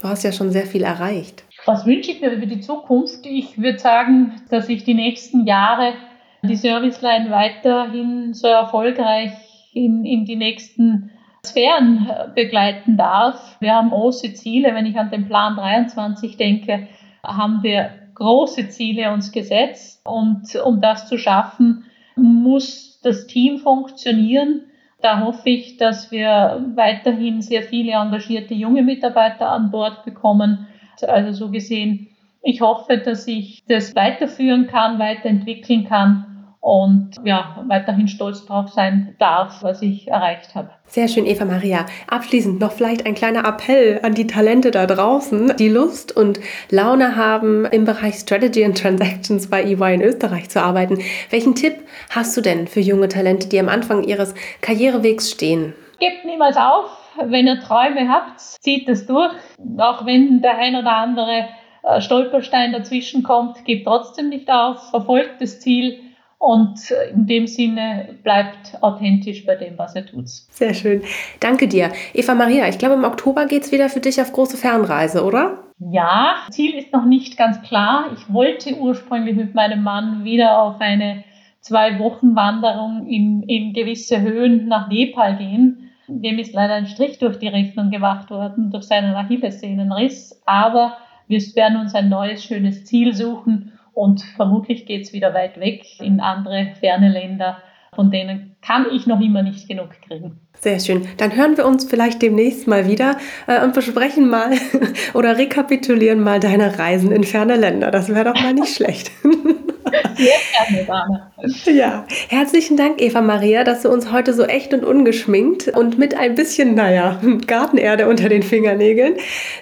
Du 0.00 0.08
hast 0.08 0.22
ja 0.22 0.32
schon 0.32 0.50
sehr 0.50 0.66
viel 0.66 0.82
erreicht. 0.82 1.44
Was 1.64 1.86
wünsche 1.86 2.10
ich 2.10 2.20
mir 2.20 2.38
für 2.38 2.46
die 2.46 2.60
Zukunft? 2.60 3.24
Ich 3.24 3.58
würde 3.60 3.78
sagen, 3.78 4.32
dass 4.50 4.68
ich 4.68 4.84
die 4.84 4.94
nächsten 4.94 5.46
Jahre 5.46 5.94
die 6.42 6.56
Serviceline 6.56 7.30
weiterhin 7.30 8.34
so 8.34 8.46
erfolgreich 8.46 9.32
in, 9.74 10.04
in 10.04 10.24
die 10.24 10.36
nächsten 10.36 11.10
Sphären 11.44 12.08
äh, 12.08 12.28
begleiten 12.34 12.96
darf. 12.96 13.56
Wir 13.60 13.74
haben 13.74 13.90
große 13.90 14.32
Ziele. 14.34 14.74
Wenn 14.74 14.86
ich 14.86 14.98
an 14.98 15.10
den 15.10 15.26
Plan 15.26 15.56
23 15.56 16.36
denke, 16.36 16.88
haben 17.22 17.62
wir 17.62 17.90
große 18.14 18.68
Ziele 18.68 19.12
uns 19.12 19.32
gesetzt. 19.32 20.00
Und 20.04 20.54
um 20.64 20.80
das 20.80 21.08
zu 21.08 21.18
schaffen, 21.18 21.84
muss 22.16 23.00
das 23.02 23.26
Team 23.26 23.58
funktionieren. 23.58 24.62
Da 25.02 25.20
hoffe 25.20 25.50
ich, 25.50 25.76
dass 25.76 26.10
wir 26.10 26.64
weiterhin 26.74 27.42
sehr 27.42 27.62
viele 27.62 27.92
engagierte 27.92 28.54
junge 28.54 28.82
Mitarbeiter 28.82 29.50
an 29.50 29.70
Bord 29.70 30.04
bekommen. 30.04 30.66
Also 31.06 31.32
so 31.46 31.50
gesehen, 31.50 32.08
ich 32.42 32.60
hoffe, 32.60 32.98
dass 32.98 33.26
ich 33.26 33.64
das 33.68 33.94
weiterführen 33.94 34.66
kann, 34.66 34.98
weiterentwickeln 34.98 35.84
kann 35.84 36.33
und 36.64 37.16
ja, 37.24 37.62
weiterhin 37.68 38.08
stolz 38.08 38.46
drauf 38.46 38.70
sein 38.70 39.16
darf, 39.18 39.62
was 39.62 39.82
ich 39.82 40.08
erreicht 40.08 40.54
habe. 40.54 40.70
Sehr 40.86 41.08
schön, 41.08 41.26
Eva 41.26 41.44
Maria. 41.44 41.84
Abschließend 42.08 42.58
noch 42.58 42.72
vielleicht 42.72 43.04
ein 43.04 43.14
kleiner 43.14 43.46
Appell 43.46 44.00
an 44.02 44.14
die 44.14 44.26
Talente 44.26 44.70
da 44.70 44.86
draußen, 44.86 45.56
die 45.58 45.68
Lust 45.68 46.16
und 46.16 46.40
Laune 46.70 47.16
haben, 47.16 47.66
im 47.66 47.84
Bereich 47.84 48.14
Strategy 48.14 48.64
and 48.64 48.80
Transactions 48.80 49.50
bei 49.50 49.62
EY 49.62 49.96
in 49.96 50.00
Österreich 50.00 50.48
zu 50.48 50.62
arbeiten. 50.62 51.00
Welchen 51.28 51.54
Tipp 51.54 51.74
hast 52.08 52.34
du 52.34 52.40
denn 52.40 52.66
für 52.66 52.80
junge 52.80 53.10
Talente, 53.10 53.46
die 53.46 53.60
am 53.60 53.68
Anfang 53.68 54.02
ihres 54.02 54.34
Karrierewegs 54.62 55.32
stehen? 55.32 55.74
Gebt 56.00 56.24
niemals 56.24 56.56
auf. 56.56 56.86
Wenn 57.26 57.46
ihr 57.46 57.60
Träume 57.60 58.08
habt, 58.08 58.40
zieht 58.40 58.88
es 58.88 59.04
durch. 59.04 59.34
Auch 59.76 60.06
wenn 60.06 60.40
der 60.40 60.56
ein 60.56 60.76
oder 60.76 60.96
andere 60.96 61.44
äh, 61.82 62.00
Stolperstein 62.00 62.72
dazwischen 62.72 63.22
kommt, 63.22 63.66
gebt 63.66 63.86
trotzdem 63.86 64.30
nicht 64.30 64.50
auf, 64.50 64.88
verfolgt 64.88 65.42
das 65.42 65.60
Ziel 65.60 65.98
und 66.44 66.90
in 67.14 67.26
dem 67.26 67.46
Sinne 67.46 68.16
bleibt 68.22 68.76
authentisch 68.82 69.46
bei 69.46 69.54
dem, 69.54 69.78
was 69.78 69.96
er 69.96 70.04
tut. 70.04 70.28
Sehr 70.28 70.74
schön. 70.74 71.02
Danke 71.40 71.68
dir. 71.68 71.90
Eva 72.12 72.34
Maria, 72.34 72.68
ich 72.68 72.76
glaube, 72.76 72.96
im 72.96 73.04
Oktober 73.04 73.46
geht 73.46 73.62
es 73.62 73.72
wieder 73.72 73.88
für 73.88 74.00
dich 74.00 74.20
auf 74.20 74.30
große 74.30 74.58
Fernreise, 74.58 75.24
oder? 75.24 75.64
Ja, 75.78 76.36
Ziel 76.50 76.74
ist 76.74 76.92
noch 76.92 77.06
nicht 77.06 77.38
ganz 77.38 77.62
klar. 77.62 78.10
Ich 78.14 78.30
wollte 78.30 78.76
ursprünglich 78.76 79.36
mit 79.36 79.54
meinem 79.54 79.82
Mann 79.82 80.24
wieder 80.24 80.60
auf 80.60 80.82
eine 80.82 81.24
zwei 81.60 81.98
Wochen 81.98 82.36
Wanderung 82.36 83.06
in, 83.06 83.44
in 83.44 83.72
gewisse 83.72 84.20
Höhen 84.20 84.68
nach 84.68 84.88
Nepal 84.88 85.38
gehen. 85.38 85.92
Dem 86.08 86.38
ist 86.38 86.52
leider 86.52 86.74
ein 86.74 86.86
Strich 86.86 87.18
durch 87.18 87.38
die 87.38 87.48
Rechnung 87.48 87.90
gemacht 87.90 88.28
worden 88.30 88.70
durch 88.70 88.84
seinen 88.84 89.14
Achillessehnenriss. 89.14 90.42
Aber 90.44 90.98
wir 91.26 91.40
werden 91.54 91.80
uns 91.80 91.94
ein 91.94 92.10
neues, 92.10 92.44
schönes 92.44 92.84
Ziel 92.84 93.14
suchen 93.14 93.72
und 93.94 94.22
vermutlich 94.22 94.86
geht 94.86 95.02
es 95.02 95.12
wieder 95.12 95.34
weit 95.34 95.58
weg 95.60 95.84
in 96.00 96.20
andere 96.20 96.72
ferne 96.80 97.08
Länder. 97.10 97.58
Von 97.94 98.10
denen 98.10 98.56
kann 98.60 98.86
ich 98.92 99.06
noch 99.06 99.20
immer 99.20 99.42
nicht 99.42 99.68
genug 99.68 99.90
kriegen. 100.06 100.40
Sehr 100.60 100.80
schön. 100.80 101.06
Dann 101.16 101.36
hören 101.36 101.56
wir 101.56 101.64
uns 101.64 101.84
vielleicht 101.84 102.22
demnächst 102.22 102.66
mal 102.66 102.88
wieder 102.88 103.18
äh, 103.46 103.62
und 103.62 103.74
besprechen 103.74 104.28
mal 104.28 104.52
oder 105.14 105.38
rekapitulieren 105.38 106.20
mal 106.20 106.40
deine 106.40 106.78
Reisen 106.78 107.12
in 107.12 107.22
ferne 107.22 107.56
Länder. 107.56 107.90
Das 107.90 108.08
wäre 108.08 108.24
doch 108.24 108.42
mal 108.42 108.54
nicht 108.54 108.74
schlecht. 108.74 109.12
Ja, 111.66 112.06
herzlichen 112.28 112.76
Dank, 112.76 113.02
Eva 113.02 113.20
Maria, 113.20 113.64
dass 113.64 113.82
du 113.82 113.90
uns 113.90 114.10
heute 114.12 114.32
so 114.32 114.44
echt 114.44 114.72
und 114.72 114.84
ungeschminkt 114.84 115.68
und 115.68 115.98
mit 115.98 116.16
ein 116.16 116.34
bisschen, 116.34 116.74
naja, 116.74 117.20
Gartenerde 117.46 118.08
unter 118.08 118.28
den 118.28 118.42
Fingernägeln 118.42 119.16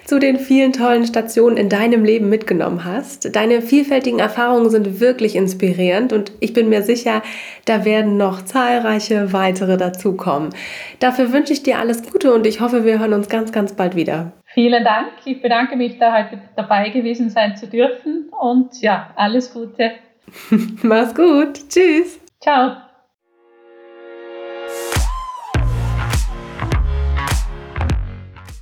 zu 0.05 0.19
den 0.19 0.39
vielen 0.39 0.71
tollen 0.71 1.05
Stationen 1.05 1.57
in 1.57 1.69
deinem 1.69 2.05
Leben 2.05 2.29
mitgenommen 2.29 2.85
hast. 2.85 3.35
Deine 3.35 3.61
vielfältigen 3.61 4.19
Erfahrungen 4.19 4.69
sind 4.69 4.99
wirklich 4.99 5.35
inspirierend 5.35 6.13
und 6.13 6.31
ich 6.39 6.53
bin 6.53 6.69
mir 6.69 6.83
sicher, 6.83 7.21
da 7.65 7.85
werden 7.85 8.17
noch 8.17 8.43
zahlreiche 8.43 9.33
weitere 9.33 9.77
dazukommen. 9.77 10.49
Dafür 10.99 11.33
wünsche 11.33 11.53
ich 11.53 11.63
dir 11.63 11.79
alles 11.79 12.09
Gute 12.09 12.33
und 12.33 12.45
ich 12.45 12.61
hoffe, 12.61 12.85
wir 12.85 12.99
hören 12.99 13.13
uns 13.13 13.29
ganz, 13.29 13.51
ganz 13.51 13.73
bald 13.73 13.95
wieder. 13.95 14.31
Vielen 14.53 14.83
Dank. 14.83 15.09
Ich 15.25 15.41
bedanke 15.41 15.75
mich, 15.75 15.97
da 15.97 16.13
heute 16.15 16.39
dabei 16.55 16.89
gewesen 16.89 17.29
sein 17.29 17.55
zu 17.55 17.67
dürfen 17.67 18.29
und 18.39 18.81
ja, 18.81 19.11
alles 19.15 19.51
Gute. 19.51 19.93
Mach's 20.83 21.13
gut. 21.15 21.69
Tschüss. 21.69 22.19
Ciao. 22.41 22.77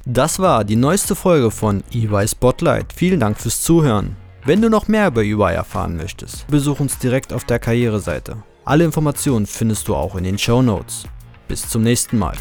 Das 0.05 0.39
war 0.39 0.63
die 0.63 0.75
neueste 0.75 1.15
Folge 1.15 1.51
von 1.51 1.83
EY 1.93 2.27
Spotlight. 2.27 2.91
Vielen 2.93 3.19
Dank 3.19 3.39
fürs 3.39 3.61
Zuhören. 3.61 4.17
Wenn 4.43 4.61
du 4.61 4.69
noch 4.69 4.87
mehr 4.87 5.07
über 5.07 5.21
EY 5.21 5.53
erfahren 5.53 5.95
möchtest, 5.95 6.47
besuch 6.47 6.79
uns 6.79 6.97
direkt 6.97 7.31
auf 7.31 7.45
der 7.45 7.59
Karriereseite. 7.59 8.43
Alle 8.65 8.83
Informationen 8.83 9.45
findest 9.45 9.87
du 9.87 9.95
auch 9.95 10.15
in 10.15 10.23
den 10.23 10.37
Show 10.37 10.61
Notes. 10.61 11.05
Bis 11.47 11.69
zum 11.69 11.83
nächsten 11.83 12.17
Mal. 12.17 12.35